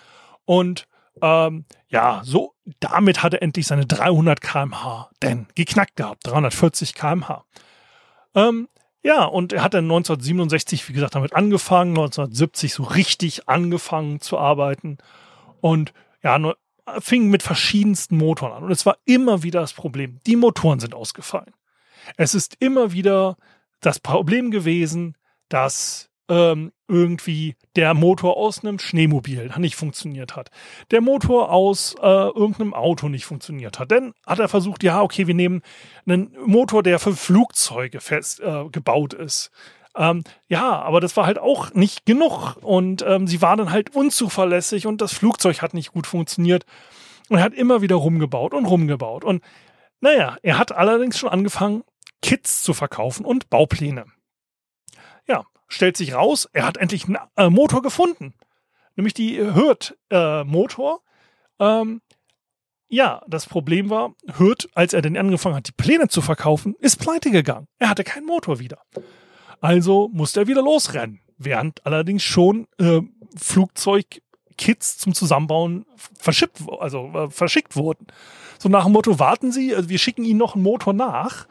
[0.44, 0.86] Und
[1.20, 6.26] ähm, ja, so damit hat er endlich seine 300 km/h denn geknackt gehabt.
[6.26, 7.44] 340 km/h.
[8.34, 8.68] Ähm,
[9.02, 14.38] ja, und er hat dann 1967, wie gesagt, damit angefangen, 1970 so richtig angefangen zu
[14.38, 14.98] arbeiten.
[15.60, 16.38] Und ja,
[17.00, 18.64] fing mit verschiedensten Motoren an.
[18.64, 20.20] Und es war immer wieder das Problem.
[20.26, 21.52] Die Motoren sind ausgefallen.
[22.16, 23.36] Es ist immer wieder
[23.80, 25.16] das Problem gewesen,
[25.48, 30.50] dass ähm, irgendwie der Motor aus einem Schneemobil nicht funktioniert hat.
[30.90, 33.90] Der Motor aus äh, irgendeinem Auto nicht funktioniert hat.
[33.90, 35.62] Dann hat er versucht, ja, okay, wir nehmen
[36.06, 39.50] einen Motor, der für Flugzeuge fest äh, gebaut ist.
[39.96, 42.56] Ähm, ja, aber das war halt auch nicht genug.
[42.62, 46.64] Und ähm, sie war dann halt unzuverlässig und das Flugzeug hat nicht gut funktioniert.
[47.28, 49.24] Und er hat immer wieder rumgebaut und rumgebaut.
[49.24, 49.42] Und
[50.00, 51.84] naja, er hat allerdings schon angefangen,
[52.22, 54.06] Kits zu verkaufen und Baupläne.
[55.26, 58.34] Ja, stellt sich raus, er hat endlich einen äh, Motor gefunden.
[58.96, 61.00] Nämlich die Hürth-Motor.
[61.58, 62.00] Äh, ähm,
[62.88, 66.98] ja, das Problem war, Hürth, als er denn angefangen hat, die Pläne zu verkaufen, ist
[66.98, 67.66] pleite gegangen.
[67.78, 68.82] Er hatte keinen Motor wieder.
[69.62, 71.20] Also musste er wieder losrennen.
[71.38, 73.00] Während allerdings schon äh,
[73.34, 75.86] Flugzeugkits zum Zusammenbauen
[76.18, 78.08] verschippt, also äh, verschickt wurden.
[78.58, 81.46] So nach dem Motto, warten Sie, also wir schicken Ihnen noch einen Motor nach.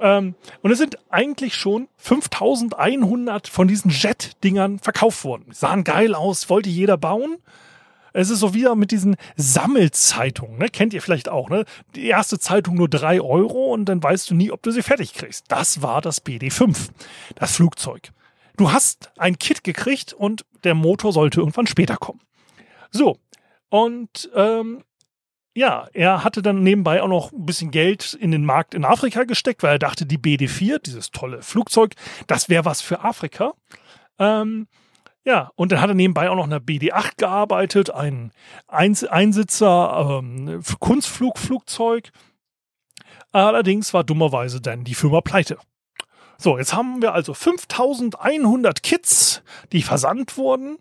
[0.00, 5.46] Ähm, und es sind eigentlich schon 5100 von diesen Jet-Dingern verkauft worden.
[5.50, 7.36] Die sahen geil aus, wollte jeder bauen.
[8.12, 10.68] Es ist so wieder mit diesen Sammelzeitungen, ne?
[10.68, 11.48] kennt ihr vielleicht auch.
[11.48, 11.64] Ne?
[11.94, 15.14] Die erste Zeitung nur drei Euro und dann weißt du nie, ob du sie fertig
[15.14, 15.44] kriegst.
[15.48, 16.88] Das war das BD5,
[17.36, 18.10] das Flugzeug.
[18.56, 22.20] Du hast ein Kit gekriegt und der Motor sollte irgendwann später kommen.
[22.90, 23.16] So,
[23.68, 24.82] und ähm,
[25.60, 29.24] ja, er hatte dann nebenbei auch noch ein bisschen Geld in den Markt in Afrika
[29.24, 31.96] gesteckt, weil er dachte, die BD4, dieses tolle Flugzeug,
[32.26, 33.52] das wäre was für Afrika.
[34.18, 34.68] Ähm,
[35.22, 38.32] ja, und dann hat er nebenbei auch noch in der BD8 gearbeitet, ein
[38.68, 42.10] Einsitzer ähm, Kunstflugflugzeug.
[43.30, 45.58] Allerdings war dummerweise dann die Firma pleite.
[46.38, 49.42] So, jetzt haben wir also 5100 Kits,
[49.72, 50.78] die versandt wurden.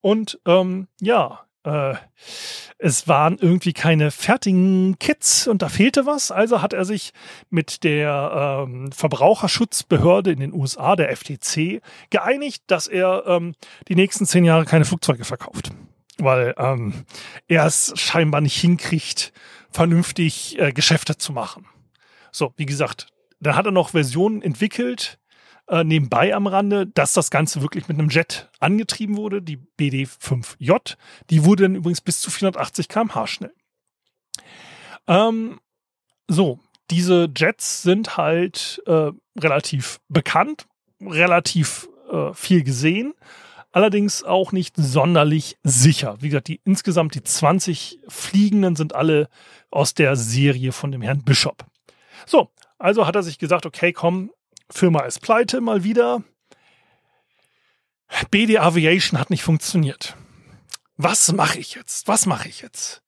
[0.00, 1.94] Und ähm, ja, äh,
[2.78, 6.30] es waren irgendwie keine fertigen Kits und da fehlte was.
[6.30, 7.12] Also hat er sich
[7.50, 13.54] mit der ähm, Verbraucherschutzbehörde in den USA, der FTC, geeinigt, dass er ähm,
[13.88, 15.70] die nächsten zehn Jahre keine Flugzeuge verkauft.
[16.18, 17.04] Weil ähm,
[17.48, 19.32] er es scheinbar nicht hinkriegt,
[19.70, 21.66] vernünftig äh, Geschäfte zu machen.
[22.30, 23.08] So, wie gesagt,
[23.40, 25.18] dann hat er noch Versionen entwickelt,
[25.68, 30.96] äh, nebenbei am Rande, dass das Ganze wirklich mit einem Jet angetrieben wurde, die BD5J.
[31.30, 33.54] Die wurde dann übrigens bis zu 480 km/h schnell.
[35.06, 35.60] Ähm,
[36.28, 36.58] so,
[36.90, 40.66] diese Jets sind halt äh, relativ bekannt,
[41.00, 43.14] relativ äh, viel gesehen,
[43.72, 46.16] allerdings auch nicht sonderlich sicher.
[46.20, 49.28] Wie gesagt, die insgesamt die 20 Fliegenden sind alle
[49.70, 51.64] aus der Serie von dem Herrn Bishop.
[52.26, 54.30] So, also hat er sich gesagt, okay, komm,
[54.70, 56.22] Firma ist pleite mal wieder.
[58.30, 60.16] BD Aviation hat nicht funktioniert.
[60.96, 62.06] Was mache ich jetzt?
[62.06, 63.02] Was mache ich jetzt?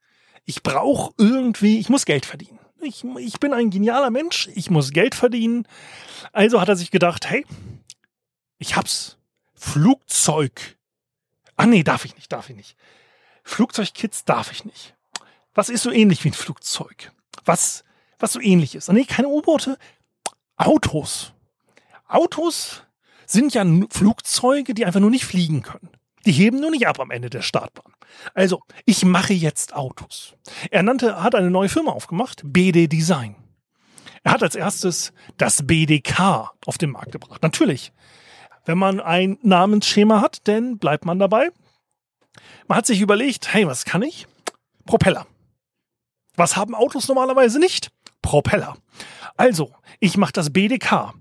[0.44, 2.58] Ich brauche irgendwie, ich muss Geld verdienen.
[2.80, 5.66] Ich, ich bin ein genialer Mensch, ich muss Geld verdienen.
[6.32, 7.44] Also hat er sich gedacht, hey,
[8.58, 9.16] ich hab's.
[9.54, 10.76] Flugzeug.
[11.56, 12.76] Ah nee, darf ich nicht, darf ich nicht.
[13.42, 14.94] Flugzeugkits darf ich nicht.
[15.54, 17.12] Was ist so ähnlich wie ein Flugzeug?
[17.44, 17.84] Was,
[18.18, 18.90] was so ähnlich ist?
[18.90, 19.78] Ah nee, keine U-Boote.
[20.56, 21.32] Autos.
[22.08, 22.82] Autos
[23.26, 25.90] sind ja Flugzeuge, die einfach nur nicht fliegen können.
[26.24, 27.92] Die heben nur nicht ab am Ende der Startbahn.
[28.34, 30.34] Also, ich mache jetzt Autos.
[30.70, 33.36] Er nannte, hat eine neue Firma aufgemacht, BD Design.
[34.24, 37.42] Er hat als erstes das BDK auf den Markt gebracht.
[37.42, 37.92] Natürlich,
[38.64, 41.50] wenn man ein Namensschema hat, dann bleibt man dabei.
[42.66, 44.26] Man hat sich überlegt, hey, was kann ich?
[44.84, 45.26] Propeller.
[46.34, 47.92] Was haben Autos normalerweise nicht?
[48.20, 48.76] Propeller.
[49.36, 51.14] Also, ich mache das BDK.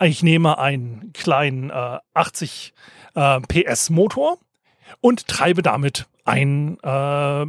[0.00, 2.74] Ich nehme einen kleinen äh, 80
[3.14, 4.38] äh, PS Motor
[5.00, 7.46] und treibe damit ein äh,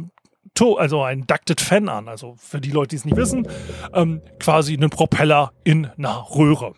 [0.78, 2.08] also ein Ducted Fan an.
[2.08, 3.46] Also für die Leute, die es nicht wissen,
[3.92, 6.72] ähm, quasi einen Propeller in einer Röhre.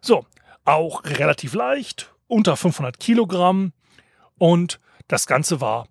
[0.00, 0.26] So,
[0.64, 3.72] auch relativ leicht, unter 500 Kilogramm
[4.36, 5.86] und das Ganze war,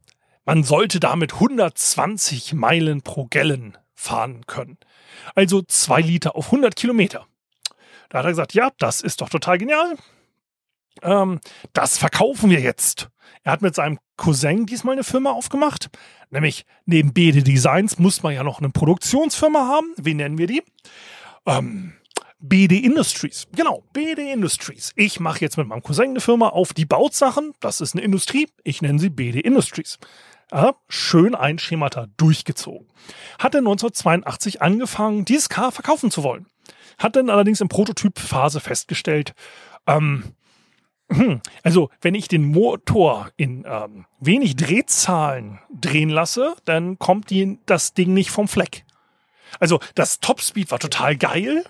[0.46, 4.78] man sollte damit 120 Meilen pro Gallon fahren können.
[5.36, 7.26] Also zwei Liter auf 100 Kilometer.
[8.10, 9.96] Da hat er gesagt, ja, das ist doch total genial.
[11.02, 11.40] Ähm,
[11.74, 13.10] das verkaufen wir jetzt.
[13.44, 15.90] Er hat mit seinem Cousin diesmal eine Firma aufgemacht.
[16.30, 19.94] Nämlich neben BD Designs muss man ja noch eine Produktionsfirma haben.
[19.98, 20.64] Wie nennen wir die?
[21.46, 21.94] Ähm,
[22.40, 23.48] BD Industries.
[23.56, 24.92] Genau, BD Industries.
[24.96, 27.54] Ich mache jetzt mit meinem Cousin eine Firma auf, die baut Sachen.
[27.60, 28.48] Das ist eine Industrie.
[28.64, 29.98] Ich nenne sie BD Industries.
[30.52, 32.88] Ja, schön ein Schemata durchgezogen.
[33.38, 36.48] Hatte 1982 angefangen, dieses Car verkaufen zu wollen
[36.98, 39.34] hat dann allerdings in Prototypphase festgestellt,
[39.86, 40.24] ähm,
[41.10, 47.60] hm, also wenn ich den Motor in ähm, wenig Drehzahlen drehen lasse, dann kommt die,
[47.66, 48.84] das Ding nicht vom Fleck.
[49.60, 51.64] Also das Topspeed war total geil,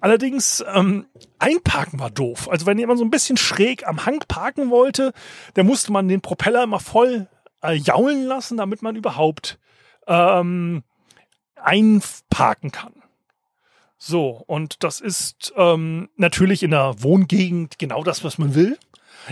[0.00, 1.06] allerdings ähm,
[1.38, 2.48] einparken war doof.
[2.48, 5.12] Also wenn jemand so ein bisschen schräg am Hang parken wollte,
[5.52, 7.28] dann musste man den Propeller immer voll
[7.62, 9.58] äh, jaulen lassen, damit man überhaupt
[10.06, 10.82] ähm,
[11.56, 12.94] einparken kann.
[13.98, 18.78] So, und das ist ähm, natürlich in der Wohngegend genau das, was man will.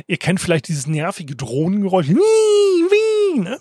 [0.09, 2.09] Ihr kennt vielleicht dieses nervige Drohnengeräusch.
[2.09, 3.61] Wie, wie, ne?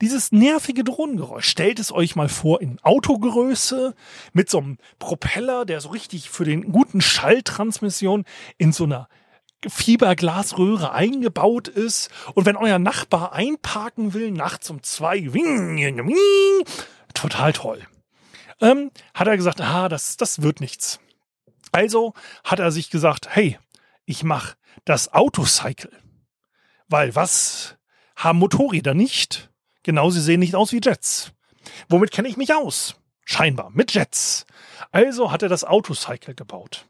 [0.00, 1.48] Dieses nervige Drohnengeräusch.
[1.48, 3.94] Stellt es euch mal vor in Autogröße
[4.32, 8.24] mit so einem Propeller, der so richtig für den guten Schalltransmission
[8.58, 9.08] in so einer
[9.64, 12.10] Fiberglasröhre eingebaut ist.
[12.34, 16.64] Und wenn euer Nachbar einparken will, nachts um zwei, wing, wing,
[17.14, 17.86] total toll
[18.62, 21.00] ähm, hat er gesagt, ah, das, das wird nichts.
[21.72, 23.58] Also hat er sich gesagt, hey,
[24.04, 25.90] ich mache das Autocycle.
[26.88, 27.76] Weil was
[28.16, 29.50] haben Motorräder nicht?
[29.82, 31.32] Genau, sie sehen nicht aus wie Jets.
[31.88, 32.96] Womit kenne ich mich aus?
[33.24, 34.46] Scheinbar mit Jets.
[34.90, 36.86] Also hat er das Autocycle gebaut.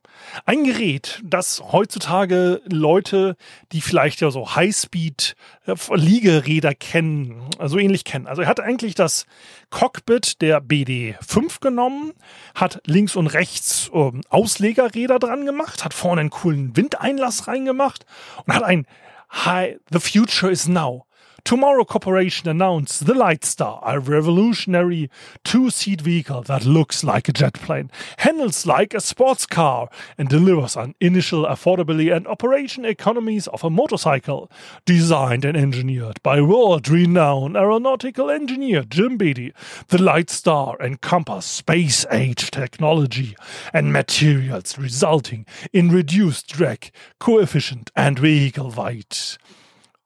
[0.47, 3.37] Ein Gerät, das heutzutage Leute,
[3.73, 8.27] die vielleicht ja so Highspeed-Liegeräder kennen, also ähnlich kennen.
[8.27, 9.25] Also er hat eigentlich das
[9.71, 12.13] Cockpit der BD5 genommen,
[12.55, 18.07] hat links und rechts ähm, Auslegerräder dran gemacht, hat vorne einen coolen Windeinlass reingemacht
[18.47, 18.87] und hat ein
[19.31, 21.07] Hi, the future is now.
[21.45, 25.11] Tomorrow Corporation announced the Lightstar, a revolutionary
[25.43, 30.77] two-seat vehicle that looks like a jet plane, handles like a sports car, and delivers
[30.77, 34.51] an initial affordability and operation economies of a motorcycle.
[34.87, 39.53] Designed and engineered by world-renowned aeronautical engineer Jim Beatty,
[39.89, 43.37] the Lightstar encompass space-age technology
[43.75, 49.37] and materials resulting in reduced drag coefficient and vehicle weight.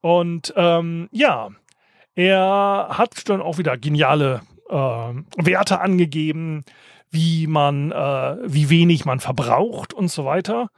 [0.07, 1.49] Und ähm, ja,
[2.15, 6.65] er hat dann auch wieder geniale äh, Werte angegeben,
[7.11, 10.71] wie man, äh, wie wenig man verbraucht und so weiter.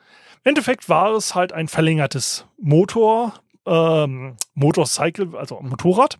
[0.44, 3.34] Im Endeffekt war es halt ein verlängertes Motor,
[3.66, 6.18] ähm, Motorcycle, also Motorrad.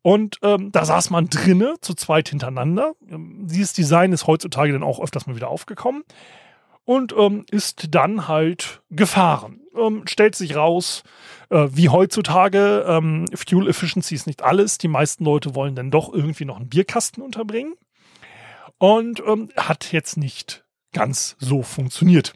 [0.00, 2.94] Und ähm, da saß man drinne, zu zweit hintereinander.
[3.02, 6.04] Dieses Design ist heutzutage dann auch öfters mal wieder aufgekommen
[6.84, 9.60] und ähm, ist dann halt gefahren.
[9.76, 11.02] Ähm, stellt sich raus,
[11.50, 14.78] äh, wie heutzutage, ähm, Fuel Efficiency ist nicht alles.
[14.78, 17.74] Die meisten Leute wollen dann doch irgendwie noch einen Bierkasten unterbringen.
[18.78, 22.34] Und ähm, hat jetzt nicht ganz so funktioniert.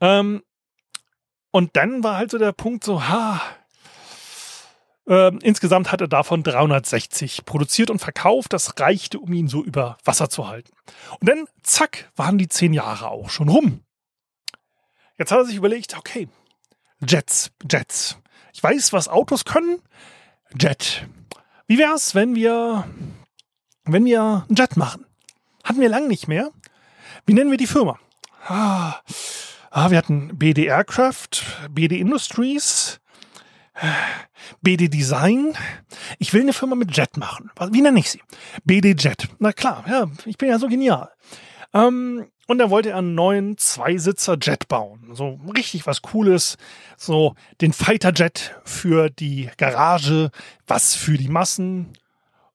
[0.00, 0.42] Ähm,
[1.50, 3.40] und dann war halt so der Punkt so, ha,
[5.12, 8.54] ähm, insgesamt hat er davon 360 produziert und verkauft.
[8.54, 10.72] Das reichte, um ihn so über Wasser zu halten.
[11.20, 13.82] Und dann, zack, waren die zehn Jahre auch schon rum.
[15.18, 16.28] Jetzt hat er sich überlegt, okay,
[17.06, 18.16] Jets, Jets.
[18.54, 19.80] Ich weiß, was Autos können.
[20.58, 21.06] Jet.
[21.66, 22.88] Wie wär's, wenn wir,
[23.84, 25.04] wenn wir einen Jet machen?
[25.62, 26.50] Hatten wir lang nicht mehr.
[27.26, 27.98] Wie nennen wir die Firma?
[28.46, 29.00] Ah,
[29.70, 33.01] ah wir hatten BD Aircraft, BD Industries,
[34.62, 35.54] BD Design.
[36.18, 37.50] Ich will eine Firma mit Jet machen.
[37.70, 38.20] Wie nenne ich sie?
[38.64, 39.28] BD Jet.
[39.38, 41.10] Na klar, ja, ich bin ja so genial.
[41.74, 45.10] Ähm, und da wollte er einen neuen Zweisitzer-Jet bauen.
[45.14, 46.56] So richtig was Cooles.
[46.96, 50.30] So den Fighter-Jet für die Garage,
[50.66, 51.92] was für die Massen.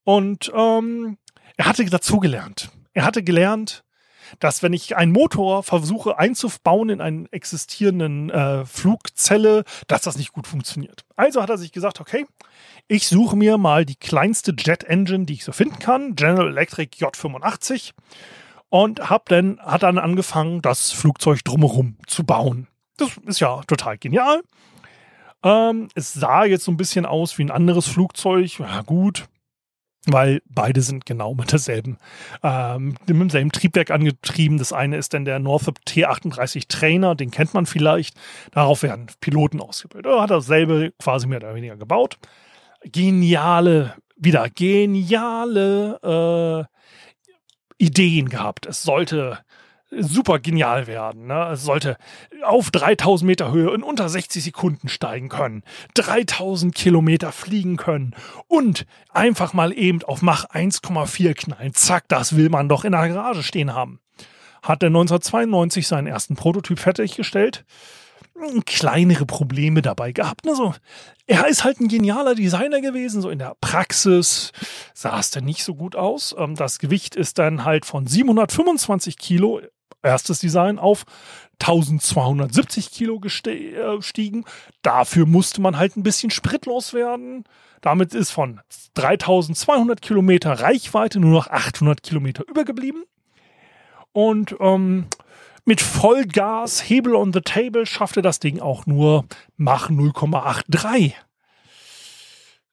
[0.03, 1.17] Und ähm,
[1.55, 2.69] er hatte dazugelernt.
[2.93, 3.83] Er hatte gelernt,
[4.39, 10.33] dass wenn ich einen Motor versuche einzubauen in einen existierenden äh, Flugzelle, dass das nicht
[10.33, 11.05] gut funktioniert.
[11.15, 12.25] Also hat er sich gesagt, okay,
[12.87, 16.97] ich suche mir mal die kleinste Jet Engine, die ich so finden kann, General Electric
[16.97, 17.91] J85
[18.69, 22.67] und hab dann, hat dann angefangen, das Flugzeug drumherum zu bauen.
[22.97, 24.41] Das ist ja total genial.
[25.43, 28.59] Ähm, es sah jetzt so ein bisschen aus wie ein anderes Flugzeug.
[28.59, 29.27] Ja, gut
[30.13, 31.97] weil beide sind genau mit derselben,
[32.43, 34.57] ähm, mit demselben Triebwerk angetrieben.
[34.57, 38.17] Das eine ist dann der Northrop T38 Trainer, den kennt man vielleicht.
[38.51, 40.11] Darauf werden Piloten ausgebildet.
[40.11, 42.17] Er hat dasselbe quasi mehr oder weniger gebaut.
[42.83, 45.99] Geniale, wieder geniale
[47.79, 48.65] äh, Ideen gehabt.
[48.65, 49.39] Es sollte
[49.89, 51.27] super genial werden.
[51.27, 51.49] Ne?
[51.53, 51.97] Es sollte
[52.43, 55.63] auf 3000 Meter Höhe in unter 60 Sekunden steigen können,
[55.93, 58.15] 3000 Kilometer fliegen können
[58.47, 61.73] und einfach mal eben auf Mach 1,4 knallen.
[61.73, 63.99] Zack, das will man doch in der Garage stehen haben.
[64.61, 67.65] Hat er 1992 seinen ersten Prototyp fertiggestellt.
[68.65, 70.45] Kleinere Probleme dabei gehabt.
[70.45, 70.53] Ne?
[71.25, 73.21] Er ist halt ein genialer Designer gewesen.
[73.21, 74.51] So in der Praxis
[74.93, 76.35] sah es dann nicht so gut aus.
[76.37, 79.61] Ähm, das Gewicht ist dann halt von 725 Kilo
[80.01, 81.05] erstes Design auf
[81.59, 84.45] 1270 Kilo gestiegen.
[84.81, 87.45] Dafür musste man halt ein bisschen spritlos werden.
[87.81, 88.61] Damit ist von
[88.95, 93.03] 3200 Kilometer Reichweite nur noch 800 Kilometer übergeblieben.
[94.11, 95.05] Und ähm,
[95.65, 99.25] mit Vollgas, Hebel on the Table, schaffte das Ding auch nur
[99.57, 101.13] Mach 0,83.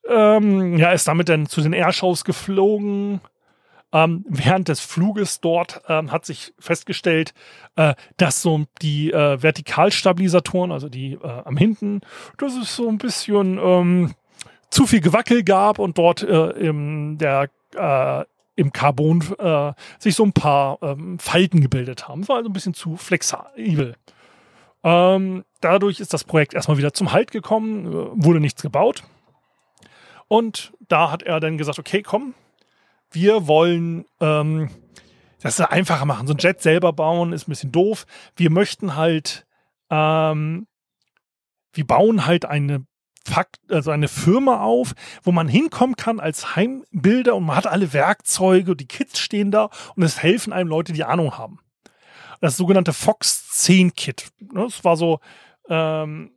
[0.07, 3.21] Ähm, ja, ist damit dann zu den Airshows geflogen,
[3.95, 7.33] ähm, während des Fluges dort ähm, hat sich festgestellt,
[7.77, 12.01] äh, dass so die äh, Vertikalstabilisatoren, also die äh, am hinten,
[12.37, 14.13] dass es so ein bisschen ähm,
[14.69, 18.25] zu viel Gewackel gab und dort äh, im, der, äh,
[18.57, 22.21] im Carbon äh, sich so ein paar ähm, Falten gebildet haben.
[22.21, 23.95] Es war also ein bisschen zu flexibel.
[24.83, 27.85] Ähm, dadurch ist das Projekt erstmal wieder zum Halt gekommen,
[28.21, 29.03] wurde nichts gebaut.
[30.27, 32.33] Und da hat er dann gesagt, okay, komm,
[33.11, 34.69] wir wollen ähm,
[35.41, 36.27] das einfacher machen.
[36.27, 38.05] So ein Jet selber bauen ist ein bisschen doof.
[38.35, 39.45] Wir möchten halt,
[39.89, 40.67] ähm,
[41.73, 42.85] wir bauen halt eine
[43.27, 44.93] Fakt, also eine Firma auf,
[45.23, 49.69] wo man hinkommen kann als Heimbilder und man hat alle Werkzeuge, die Kids stehen da
[49.95, 51.59] und es helfen einem Leute, die Ahnung haben.
[52.39, 54.27] Das sogenannte Fox 10 Kit.
[54.53, 55.19] Das war so,
[55.69, 56.34] ähm, äh,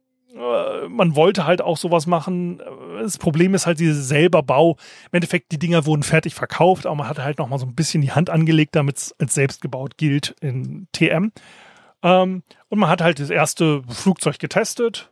[0.89, 2.61] man wollte halt auch sowas machen.
[3.01, 4.77] Das Problem ist halt dieser selber Bau.
[5.11, 7.75] Im Endeffekt, die Dinger wurden fertig verkauft, aber man hatte halt noch mal so ein
[7.75, 11.33] bisschen die Hand angelegt, damit es als selbst gebaut gilt in TM.
[12.03, 15.11] Ähm, und man hat halt das erste Flugzeug getestet.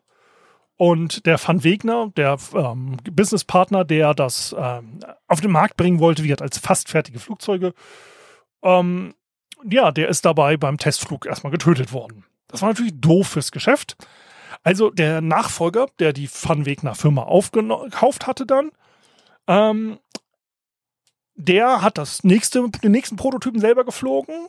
[0.78, 6.22] Und der Van Wegner, der ähm, Businesspartner, der das ähm, auf den Markt bringen wollte,
[6.22, 7.72] wie gesagt, als fast fertige Flugzeuge,
[8.62, 9.14] ähm,
[9.64, 12.24] ja, der ist dabei beim Testflug erstmal getötet worden.
[12.48, 13.96] Das war natürlich doof fürs Geschäft.
[14.62, 18.70] Also der Nachfolger, der die Van Wegner Firma aufgekauft hatte dann,
[19.46, 19.98] ähm,
[21.34, 24.48] der hat das nächste, den nächsten Prototypen selber geflogen.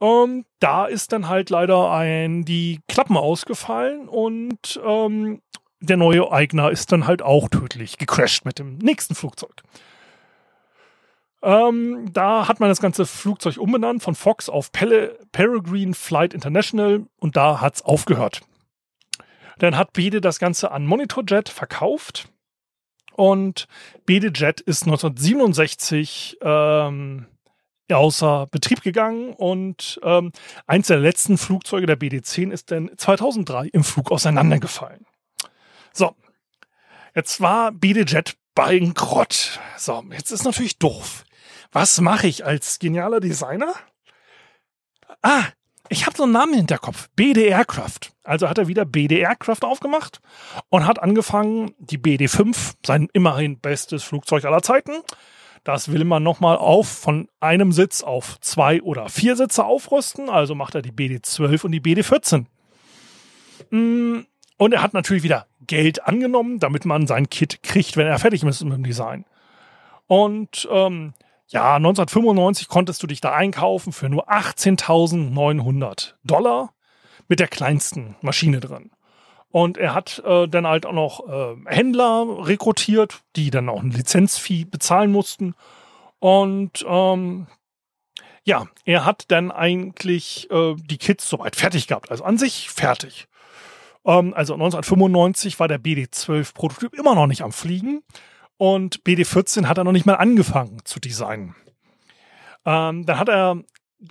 [0.00, 5.40] Ähm, da ist dann halt leider ein, die Klappen ausgefallen und ähm,
[5.80, 9.62] der neue Eigner ist dann halt auch tödlich gecrashed mit dem nächsten Flugzeug.
[11.42, 17.04] Ähm, da hat man das ganze Flugzeug umbenannt von Fox auf Pele Peregrine Flight International
[17.18, 18.40] und da hat es aufgehört.
[19.58, 22.28] Dann hat Bede das Ganze an Monitorjet verkauft
[23.14, 23.68] und
[24.06, 27.26] Bede Jet ist 1967 ähm,
[27.92, 30.32] außer Betrieb gegangen und ähm,
[30.66, 35.06] eins der letzten Flugzeuge der BD-10 ist dann 2003 im Flug auseinandergefallen.
[35.92, 36.16] So,
[37.14, 39.60] jetzt war BD Jet bankrott.
[39.76, 41.24] So, jetzt ist natürlich doof.
[41.72, 43.74] Was mache ich als genialer Designer?
[45.22, 45.44] Ah,
[45.88, 47.08] ich habe so einen Namen im Hinterkopf.
[47.16, 48.13] BD Aircraft.
[48.24, 50.20] Also hat er wieder BD Aircraft aufgemacht
[50.70, 54.92] und hat angefangen, die BD5, sein immerhin bestes Flugzeug aller Zeiten,
[55.62, 60.28] das will man nochmal auf von einem Sitz auf zwei oder vier Sitze aufrüsten.
[60.28, 62.44] Also macht er die BD12 und die BD14.
[63.70, 64.20] Mm,
[64.58, 68.42] und er hat natürlich wieder Geld angenommen, damit man sein Kit kriegt, wenn er fertig
[68.42, 69.24] ist mit dem Design.
[70.06, 71.14] Und ähm,
[71.48, 76.74] ja, 1995 konntest du dich da einkaufen für nur 18.900 Dollar
[77.28, 78.90] mit der kleinsten Maschine drin.
[79.50, 83.92] Und er hat äh, dann halt auch noch äh, Händler rekrutiert, die dann auch ein
[83.92, 85.54] Lizenzfee bezahlen mussten.
[86.18, 87.46] Und ähm,
[88.42, 92.10] ja, er hat dann eigentlich äh, die Kits soweit fertig gehabt.
[92.10, 93.28] Also an sich fertig.
[94.04, 98.02] Ähm, also 1995 war der BD12-Prototyp immer noch nicht am Fliegen.
[98.56, 101.54] Und BD14 hat er noch nicht mal angefangen zu designen.
[102.64, 103.62] Ähm, dann hat er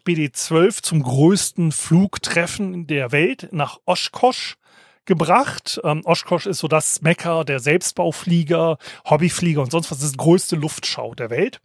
[0.06, 4.58] BD12 zum größten Flugtreffen der Welt nach Oshkosh
[5.06, 5.80] gebracht.
[5.84, 8.78] Ähm, Oshkosh ist so das Mecker der Selbstbauflieger,
[9.10, 10.00] Hobbyflieger und sonst was.
[10.00, 11.62] Das ist die größte Luftschau der Welt.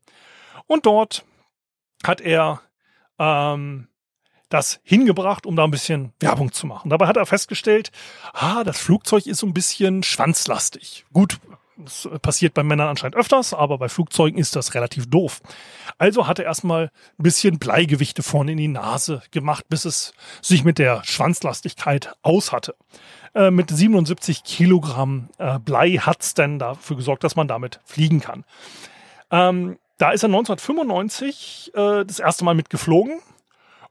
[0.67, 1.25] Und dort
[2.05, 2.61] hat er
[3.19, 3.89] ähm,
[4.49, 6.91] das hingebracht, um da ein bisschen Werbung zu machen.
[6.91, 7.91] Dabei hat er festgestellt,
[8.33, 11.05] ah, das Flugzeug ist so ein bisschen schwanzlastig.
[11.13, 11.39] Gut,
[11.79, 15.41] das passiert bei Männern anscheinend öfters, aber bei Flugzeugen ist das relativ doof.
[15.97, 20.13] Also hat er erstmal ein bisschen Bleigewichte vorne in die Nase gemacht, bis es
[20.43, 22.75] sich mit der Schwanzlastigkeit aus hatte.
[23.35, 28.21] Äh, mit 77 Kilogramm äh, Blei hat es dann dafür gesorgt, dass man damit fliegen
[28.21, 28.45] kann.
[29.31, 33.21] Ähm, da ist er 1995 äh, das erste Mal mitgeflogen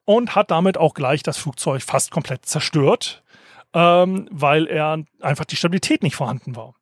[0.06, 3.24] und hat damit auch gleich das Flugzeug fast komplett zerstört,
[3.74, 6.74] ähm, weil er einfach die Stabilität nicht vorhanden war.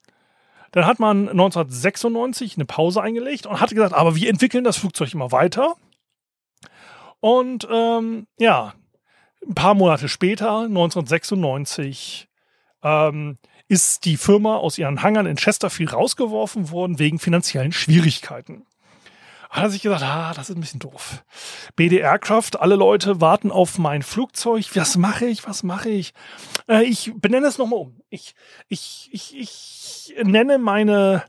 [0.76, 5.14] Dann hat man 1996 eine Pause eingelegt und hat gesagt, aber wir entwickeln das Flugzeug
[5.14, 5.78] immer weiter.
[7.22, 8.74] Und ähm, ja,
[9.48, 12.28] ein paar Monate später, 1996,
[12.84, 13.38] ähm,
[13.70, 18.66] ist die Firma aus ihren Hangern in Chesterfield rausgeworfen worden wegen finanziellen Schwierigkeiten
[19.56, 21.24] hat er sich gesagt, ah, das ist ein bisschen doof.
[21.76, 24.66] BD Aircraft, alle Leute warten auf mein Flugzeug.
[24.76, 25.48] Was mache ich?
[25.48, 26.14] Was mache ich?
[26.68, 28.02] Äh, ich benenne es nochmal um.
[28.10, 28.36] Ich,
[28.68, 31.24] ich, ich, ich nenne meine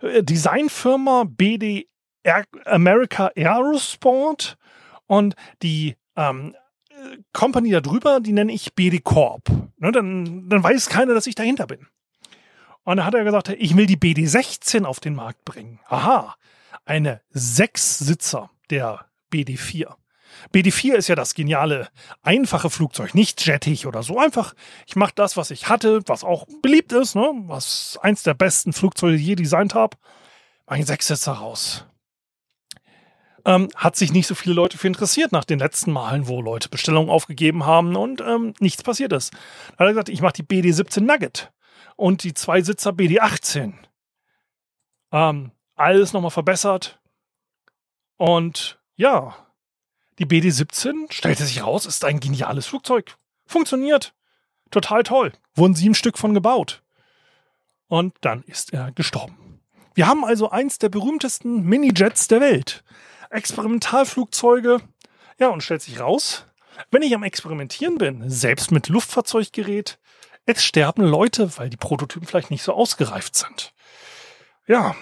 [0.00, 1.88] äh, Designfirma BD
[2.22, 4.56] Air America Aerosport
[5.06, 6.54] und die ähm,
[7.32, 9.48] Company da drüber, die nenne ich BD Corp.
[9.78, 11.88] Ne, dann, dann weiß keiner, dass ich dahinter bin.
[12.84, 15.80] Und da hat er gesagt, ich will die BD16 auf den Markt bringen.
[15.88, 16.36] Aha,
[16.84, 19.94] eine Sechssitzer der BD4.
[20.52, 21.88] BD4 ist ja das geniale,
[22.22, 24.18] einfache Flugzeug, nicht jettig oder so.
[24.18, 24.54] Einfach,
[24.86, 27.30] ich mache das, was ich hatte, was auch beliebt ist, ne?
[27.46, 29.96] was eins der besten Flugzeuge, je designt habe.
[30.66, 31.86] Einen Sechssitzer raus.
[33.44, 36.68] Ähm, hat sich nicht so viele Leute für interessiert nach den letzten Malen, wo Leute
[36.68, 39.32] Bestellungen aufgegeben haben und ähm, nichts passiert ist.
[39.32, 41.52] Da hat er gesagt, ich mache die BD17 Nugget
[41.96, 43.72] und die Zweisitzer BD18.
[45.10, 47.00] Ähm, alles nochmal verbessert.
[48.16, 49.34] Und ja,
[50.18, 53.16] die BD-17 stellte sich raus, ist ein geniales Flugzeug.
[53.46, 54.14] Funktioniert.
[54.70, 55.32] Total toll.
[55.54, 56.82] Wurden sieben Stück von gebaut.
[57.88, 59.60] und dann ist er gestorben.
[59.94, 62.82] Wir haben also eins der berühmtesten Minijets der Welt.
[63.28, 64.80] Experimentalflugzeuge.
[65.38, 66.46] Ja, und stellt sich raus,
[66.90, 69.98] wenn ich am Experimentieren bin, selbst mit Luftfahrzeuggerät,
[70.46, 73.74] es sterben Leute, weil die Prototypen vielleicht nicht so ausgereift sind.
[74.66, 74.96] Ja.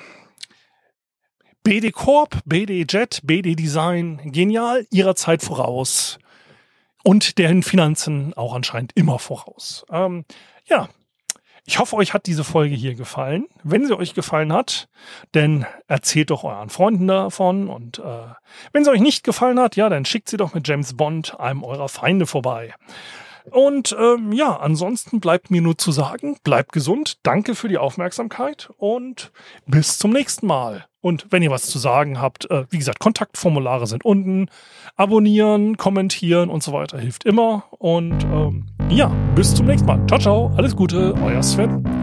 [1.63, 6.19] BD Corp, BD Jet, BD Design, genial, ihrer Zeit voraus.
[7.03, 9.85] Und deren Finanzen auch anscheinend immer voraus.
[9.91, 10.25] Ähm,
[10.67, 10.89] ja,
[11.67, 13.47] ich hoffe, euch hat diese Folge hier gefallen.
[13.63, 14.89] Wenn sie euch gefallen hat,
[15.33, 17.69] dann erzählt doch euren Freunden davon.
[17.69, 18.35] Und äh,
[18.73, 21.63] wenn sie euch nicht gefallen hat, ja, dann schickt sie doch mit James Bond einem
[21.63, 22.75] eurer Feinde vorbei.
[23.51, 28.71] Und ähm, ja, ansonsten bleibt mir nur zu sagen, bleibt gesund, danke für die Aufmerksamkeit
[28.79, 29.33] und
[29.67, 30.87] bis zum nächsten Mal.
[31.03, 34.49] Und wenn ihr was zu sagen habt, äh, wie gesagt, Kontaktformulare sind unten.
[34.97, 37.65] Abonnieren, kommentieren und so weiter hilft immer.
[37.71, 40.05] Und ähm, ja, bis zum nächsten Mal.
[40.07, 42.00] Ciao, ciao, alles Gute, euer Sven.